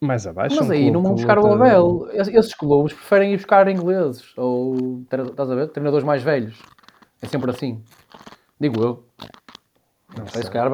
[0.00, 0.56] Mais abaixo.
[0.56, 2.08] Mas um aí clube não vão buscar o Abel.
[2.12, 5.68] Es- Esses clubes preferem ir buscar ingleses ou estás a ver?
[5.68, 6.58] treinadores mais velhos.
[7.20, 7.82] É sempre assim.
[8.58, 9.04] Digo eu.
[10.16, 10.70] Não sei, se calhar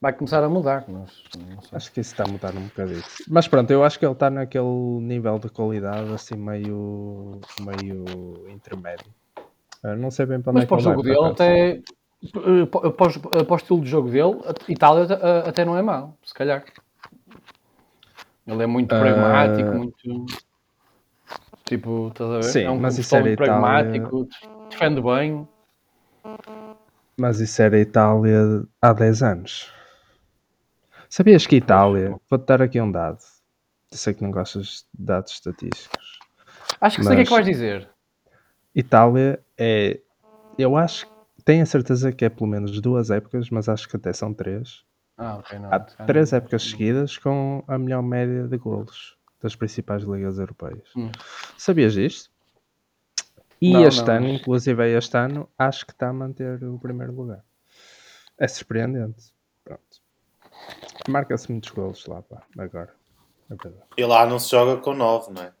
[0.00, 0.84] vai, começar a mudar.
[0.88, 1.76] Mas, não sei.
[1.76, 3.02] Acho que isso está a mudar um bocadinho.
[3.28, 4.66] Mas pronto, eu acho que ele está naquele
[5.00, 8.04] nível de qualidade assim meio, meio
[8.50, 9.06] intermédio.
[9.82, 11.70] Ah, não sei bem para onde Mas é que para o jogo dele, até.
[11.70, 16.34] eh, Para, o estilo de jogo dele, a Itália eh, até não é mau, se
[16.34, 16.64] calhar.
[18.46, 20.26] Ele é muito pragmático, muito.
[21.64, 22.42] Tipo, estás a ver?
[22.42, 23.60] Sim, é um mas isso era Itália.
[23.60, 24.28] pragmático,
[24.68, 25.48] defende bem.
[27.16, 29.72] Mas isso era Itália há 10 anos.
[31.08, 33.18] Sabias que Itália, vou-te dar aqui um dado.
[33.90, 36.18] Eu sei que não gostas de dados estatísticos.
[36.80, 37.88] Acho que sei o que é que vais dizer.
[38.74, 40.00] Itália é,
[40.58, 41.06] eu acho,
[41.44, 44.84] tenho a certeza que é pelo menos duas épocas, mas acho que até são três.
[45.16, 45.72] Ah, ok, não.
[45.72, 46.38] Há três não.
[46.38, 50.88] épocas seguidas com a melhor média de golos das principais ligas europeias.
[50.96, 51.10] Hum.
[51.56, 52.30] Sabias disto?
[53.60, 56.78] E Não, este não, ano, mas- inclusive este ano, acho que está a manter o
[56.78, 57.44] primeiro lugar.
[58.36, 59.32] É surpreendente.
[59.62, 60.02] Pronto.
[61.08, 62.94] Marca-se muitos golos lá, pá, agora.
[63.50, 63.56] É.
[64.02, 65.52] E lá não se joga com 9, não é?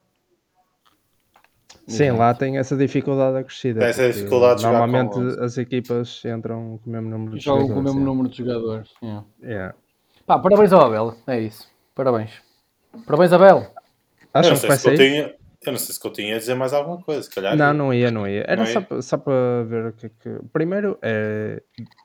[1.86, 3.80] Sim, lá tem essa dificuldade acrescida.
[3.80, 5.40] Tem essa dificuldade de Normalmente 11.
[5.40, 8.04] as equipas entram com o mesmo número de Jogam com o jogadores, mesmo é.
[8.04, 8.90] número de jogadores.
[9.02, 9.24] yeah.
[9.42, 9.74] Yeah.
[10.26, 11.68] Pá, parabéns ao Abel, é isso.
[11.94, 12.30] Parabéns.
[13.06, 13.58] Parabéns, Abel.
[13.58, 13.70] Eu
[14.32, 14.96] Acham não, que sei vai se sair?
[14.96, 15.34] Coutinho,
[15.66, 17.56] eu não sei se Coutinho ia dizer mais alguma coisa, se calhar.
[17.56, 18.44] Não, não ia, não ia.
[18.46, 18.86] Era Não só, ia?
[18.86, 20.38] pa- só para ver o que é que.
[20.52, 21.62] Primeiro, é...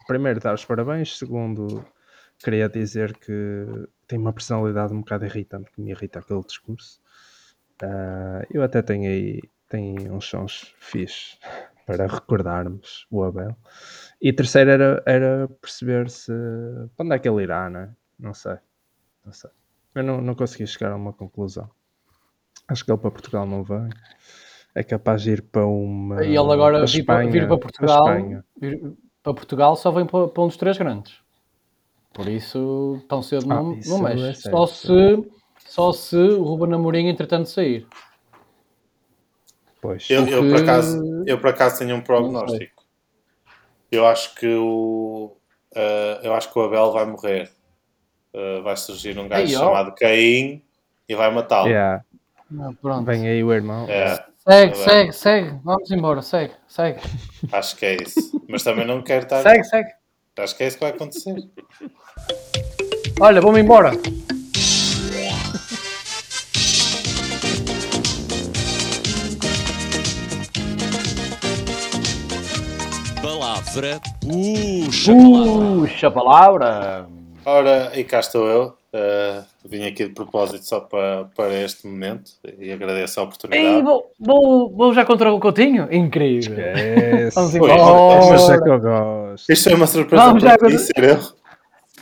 [0.08, 1.18] Primeiro, dar os parabéns.
[1.18, 1.86] Segundo,
[2.44, 3.66] queria dizer que
[4.08, 7.00] tem uma personalidade um bocado irritante, que me irrita aquele discurso.
[7.82, 9.40] Ah, eu até tenho aí
[9.70, 11.38] tenho uns sons fixes
[11.86, 13.56] para recordarmos o Abel.
[14.22, 16.32] E terceiro era, era perceber se
[16.96, 17.90] para onde é que ele irá, não é?
[18.20, 18.58] Não sei.
[19.26, 19.50] Não sei.
[19.96, 21.70] Eu não, não consegui chegar a uma conclusão.
[22.68, 23.90] Acho que ele para Portugal não vem.
[24.76, 26.24] É capaz de ir para uma.
[26.24, 28.46] E ele agora para vir para, vir para Portugal, Espanha.
[28.62, 28.94] vir
[29.24, 31.16] para Portugal só vem para, para um dos três grandes.
[32.14, 34.42] Por isso, tão cedo não, Ah, não é mexe.
[34.42, 35.30] certo, só, se,
[35.66, 37.88] só se o Ruben Amorim entretanto sair.
[39.82, 40.10] Pois.
[40.10, 42.84] Eu, eu, por acaso, eu por acaso tenho um prognóstico.
[43.92, 45.36] Eu acho que o
[45.76, 47.50] eh, eu acho que o Abel vai morrer.
[48.34, 50.62] Eh, vai surgir um gajo chamado Caim
[51.08, 51.70] e vai matá-lo.
[51.70, 52.04] Yeah.
[52.60, 53.06] Ah, pronto.
[53.06, 53.88] Vem aí o irmão.
[53.90, 55.60] É, Segue, Tá segue, segue.
[55.64, 57.00] Vamos embora, segue, segue.
[57.52, 58.42] acho que é isso.
[58.50, 59.44] Mas também não quero estar.
[59.44, 59.90] Segue, segue.
[60.38, 61.36] Acho que é isso que vai acontecer.
[63.20, 63.92] Olha, vamos embora.
[73.70, 74.02] Palavra.
[74.22, 75.80] Puxa palavra.
[75.80, 77.08] Puxa a palavra.
[77.46, 78.74] Ora, e cá estou eu.
[78.92, 83.64] Eh, vim aqui de propósito só para, para este momento e agradeço a oportunidade.
[83.64, 85.88] Ei, vou, vou, vou já contra o Coutinho?
[85.92, 86.58] Incrível.
[86.58, 87.36] Esquece.
[87.36, 88.32] Vamos Ui, embora.
[88.32, 89.52] Mas é que eu gosto.
[89.52, 91.20] Isto foi uma surpresa Vamos para já ti, ser eu.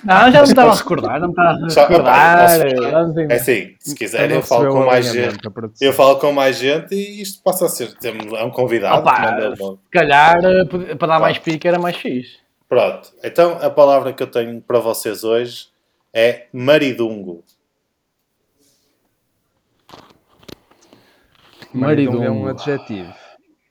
[0.08, 3.30] Não, já me estava a recordar, não me estava a recordar.
[3.30, 5.38] É assim, se quiser Eu não eu falo com mais gente.
[5.82, 7.94] Eu falo com mais gente e isto passa a ser.
[8.02, 9.02] É um convidado.
[9.02, 12.38] Opa, se calhar eh, para dar mais pique era mais fixe.
[12.70, 15.68] Pronto, então a palavra que eu tenho para vocês hoje
[16.14, 17.44] é maridungo.
[21.74, 23.27] Maridungo é um Maridungo.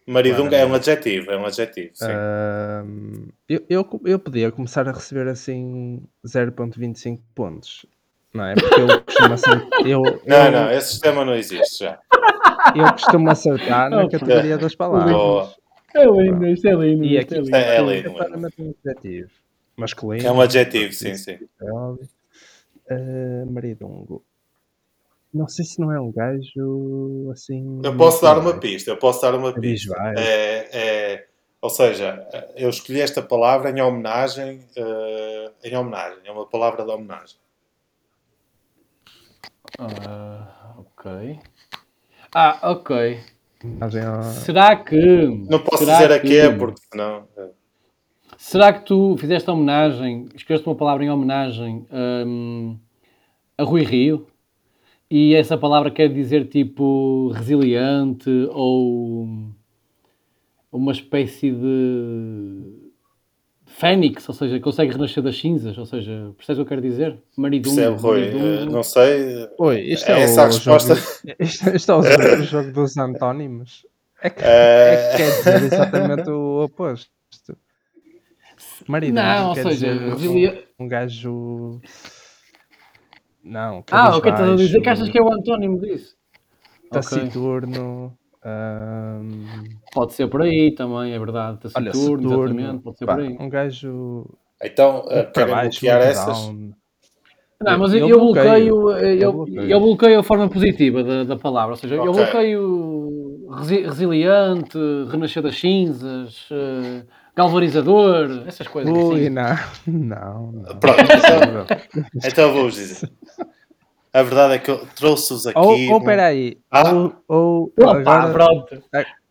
[0.06, 0.44] Adjetivo.
[0.44, 2.06] Maridungo é um adjetivo, é um adjetivo, sim.
[2.08, 7.86] Ahm, eu, eu, eu podia começar a receber assim 0.25 pontos.
[8.32, 8.54] Não é?
[8.54, 9.80] Porque eu costumo acertar.
[9.86, 11.98] Eu, não, eu, não, esse sistema não existe já.
[12.74, 15.12] eu costumo acertar na categoria das palavras.
[15.12, 15.54] Boa.
[15.94, 17.04] É lindo, isto é lindo.
[17.04, 17.56] E isto aqui é lindo.
[17.56, 18.52] É, é lindo, é lindo.
[18.58, 19.30] um adjetivo.
[19.76, 20.26] Masculino.
[20.26, 21.38] É um adjetivo, sim, sim.
[21.62, 22.08] é óbvio.
[22.90, 24.22] Ah, maridungo.
[25.32, 27.80] Não sei se não é um gajo assim.
[27.82, 29.94] Eu posso dar uma pista, eu posso dar uma Diz, pista.
[29.98, 30.14] vai.
[30.16, 31.26] É, é,
[31.60, 36.90] ou seja, eu escolhi esta palavra em homenagem, eh, em homenagem, é uma palavra de
[36.90, 37.36] homenagem.
[39.78, 41.38] Ah, ok.
[42.34, 43.20] Ah, ok.
[44.44, 44.96] Será que.
[45.50, 47.28] Não posso será dizer a que- quê, porque senão.
[47.36, 47.50] eh,
[48.38, 52.78] Será que tu fizeste homenagem, escolheste uma palavra em homenagem hum,
[53.56, 54.26] a Rui Rio
[55.10, 59.28] e essa palavra quer dizer tipo resiliente ou
[60.72, 62.86] uma espécie de
[63.66, 67.18] fênix, ou seja, consegue renascer das cinzas, ou seja, percebes o que eu quero dizer?
[67.36, 67.76] Maridungo.
[67.76, 68.22] Percebe, Rui?
[68.22, 69.48] Eh, não sei.
[69.58, 70.94] Oi, isto É é, essa a resposta?
[70.94, 71.08] Jogo,
[71.40, 73.86] isto, isto é o jogo, o jogo dos antónimos.
[74.22, 77.10] É que, Eh, é que quer dizer exatamente o oposto.
[78.86, 81.80] Marido Não, ou quer seja, dizer um, um gajo.
[83.46, 84.80] Não, Ah, o que é que estás a dizer?
[84.80, 86.16] Que achas que é o antónimo disso?
[86.90, 86.90] Ok.
[86.90, 88.18] Taciturno.
[88.44, 89.46] ahm,
[89.94, 91.58] Pode ser por aí também, é verdade.
[91.74, 92.52] olha, Taciturno, Saturno.
[92.60, 93.36] exatamente, pode ser pá, por aí.
[93.38, 94.26] um gajo.
[94.62, 96.38] Então, eh, para querem bloquear essas?
[96.38, 96.72] down.
[97.62, 98.74] Não, mas Eu eu, bloqueio.
[98.74, 99.70] bloqueio, Eu eu, bloqueio.
[99.70, 102.12] eu bloqueio a forma positiva da, da palavra, ou seja, eu Ok.
[102.24, 104.78] bloqueio resi- resiliente,
[105.08, 107.04] renascer das cinzas, eh,
[107.36, 109.28] galvanizador, essas coisas Ui, assim.
[109.28, 109.56] não,
[109.86, 110.76] não, não.
[110.78, 111.66] Pronto, Impossível.
[112.24, 113.10] Então vou-vos dizer.
[114.12, 115.58] A verdade é que eu trouxe-vos aqui.
[115.58, 116.90] Ou, ou peraí, Ah.
[116.92, 118.82] ou, ou Opa, agora, pronto.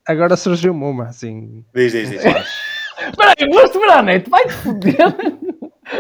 [0.08, 1.66] agora surgiu-me uma assim.
[1.74, 2.24] Diz, diz, diz.
[2.24, 4.96] Espera aí, gosto de net, vai-te foder.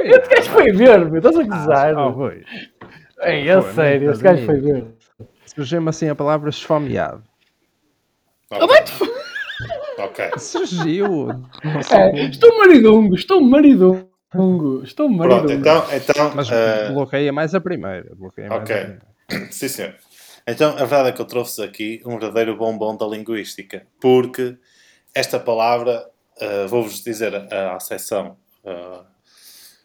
[0.03, 1.97] Esse gajo foi ver, meu, estás a gozar.
[1.97, 2.43] Oh, Rui.
[3.21, 4.85] Ei, é Pô, sério, esse gajo foi ver.
[5.45, 7.23] Surgiu-me assim a palavra esfomeado.
[9.97, 10.31] Ok.
[10.37, 11.29] Surgiu.
[11.91, 15.47] É, estou maridungo, estou maridungo, estou maridungo.
[15.47, 15.85] Pronto, então.
[15.93, 18.13] então Mas eh, bloqueia mais a primeira.
[18.15, 18.75] Bloqueia mais Ok.
[18.75, 19.05] a primeira.
[19.51, 19.95] Sim, senhor.
[20.47, 24.55] Então, a verdade é que eu trouxe aqui um verdadeiro bombom da linguística, porque
[25.13, 26.07] esta palavra,
[26.39, 29.05] uh, vou-vos dizer a, a acessão, uh, ou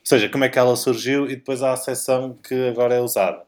[0.05, 3.43] seja, como é que ela surgiu e depois a acessão que agora é usada.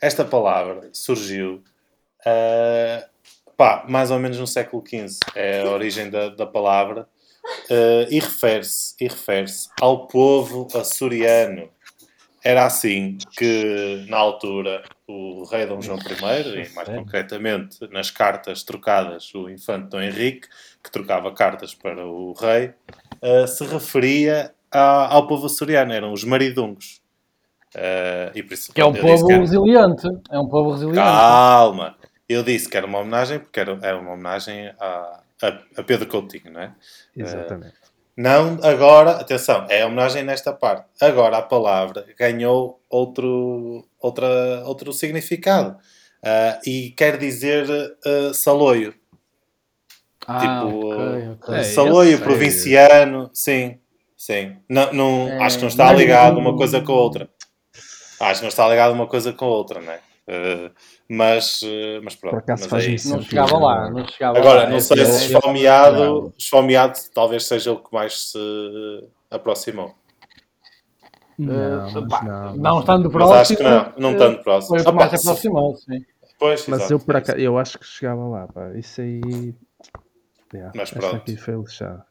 [0.00, 1.62] Esta palavra surgiu,
[2.26, 3.09] uh,
[3.60, 7.06] pá, mais ou menos no século XV, é a origem da, da palavra,
[7.70, 9.52] uh, e refere-se refere
[9.82, 11.68] ao povo açoriano.
[12.42, 18.62] Era assim que, na altura, o rei Dom João I, e mais concretamente nas cartas
[18.62, 20.48] trocadas, o infante Dom Henrique,
[20.82, 22.72] que trocava cartas para o rei,
[23.20, 27.02] eh, se referia a- ao povo açoriano, eram os maridungos.
[27.74, 30.98] Eh, e por isso, Que é um povo resiliente, é um povo resiliente.
[30.98, 31.99] Calma!
[32.30, 36.06] Eu disse que era uma homenagem porque era, era uma homenagem a, a, a Pedro
[36.06, 36.72] Coutinho, não é?
[37.16, 37.74] Exatamente.
[37.74, 40.86] Eh, não, agora, atenção, é homenagem nesta parte.
[41.00, 45.76] Agora a palavra ganhou outro, outra, outro significado.
[46.22, 48.94] Uh, e quer dizer uh, saloio.
[50.24, 51.54] Ah, tipo, ok, ok.
[51.56, 52.24] É, saloio sei.
[52.24, 53.80] provinciano, sim,
[54.16, 54.56] sim.
[54.68, 57.28] Não, não, É, acho que não está mas- ligado uma coisa com a outra.
[58.20, 59.98] Acho que não está ligado uma coisa com a outra, não é?
[60.30, 60.70] Uh,
[61.08, 62.34] mas, uh, mas pronto.
[62.34, 63.08] Por acaso mas faz-me é isso.
[63.10, 64.70] Não chegava lá, não chegava Agora, lá.
[64.70, 69.94] não É sei se é- esfomeado, esfomeado talvez seja o que mais se aproximou.
[71.36, 73.40] Não, Eh, pá, não, não estando Mas próximo.
[73.40, 74.68] acho que não, não eh, tanto próximo.
[74.76, 76.04] Foi o Ah, que mais se- aproximou, sim.
[76.38, 78.72] Pois, Mas exato, eu por acaso, eu acho que chegava lá, pá.
[78.76, 79.54] Isso aí.
[80.54, 81.16] Yeah, Mas esta pronto.
[81.16, 82.06] aqui foi lixada.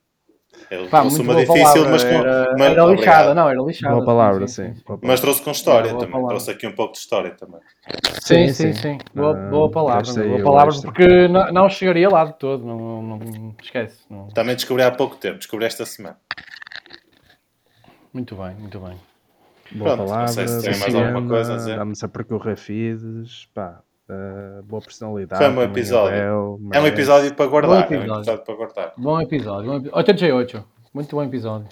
[0.71, 2.09] Ele Pá, trouxe uma difícil, palavra, mas com.
[2.09, 3.93] era, mas- era lixada, não, era lixada.
[3.95, 4.63] Boa palavra, sim, sim.
[4.73, 5.07] boa palavra.
[5.07, 6.07] Mas trouxe com história também.
[6.09, 6.29] palavra.
[6.29, 7.59] Trouxe aqui um pouco de história também.
[8.21, 8.97] Sim, Sim, sim, sim.
[9.15, 13.17] Boa, Ah, boa palavra, boa palavra, porque não, não chegaria lá de todo, não, não,
[13.17, 13.99] não esquece.
[14.09, 14.27] não.
[14.29, 16.17] Também descobri há pouco tempo, descobri esta semana.
[18.13, 18.97] Muito bem, muito bem.
[19.71, 21.77] Boa Pronto, não palavra, sei se tem mais alguma coisa a dizer.
[21.77, 23.81] Dá-me-se a percorrer feeds, pá.
[24.09, 25.43] Eh, boa personalidade.
[25.43, 26.17] Foi um episódio.
[26.17, 26.87] Abel, É um merece.
[26.87, 27.69] episódio para guardar.
[27.69, 28.15] Bom É um episódio.
[28.21, 28.93] episódio para guardar.
[28.97, 29.69] Bom episódio.
[29.71, 30.65] Bom epi- 88.
[30.93, 31.67] Muito bom episódio.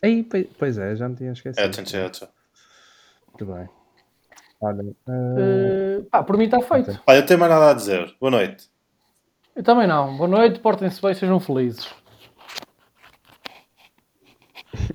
[0.00, 1.64] Pe- pois é, já me tinha esquecido.
[1.64, 2.28] É, tchau, tchau, tchau.
[3.28, 3.68] Muito bem.
[4.60, 7.00] Olha, eh, Eh, pá, por mim está feito.
[7.06, 8.14] Olha, não tenho mais nada a dizer.
[8.20, 8.68] Boa noite.
[9.56, 10.16] Eu também não.
[10.16, 11.94] Boa noite, portem-se bem, sejam felizes.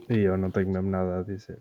[0.10, 1.60] e eu não tenho mesmo nada a dizer.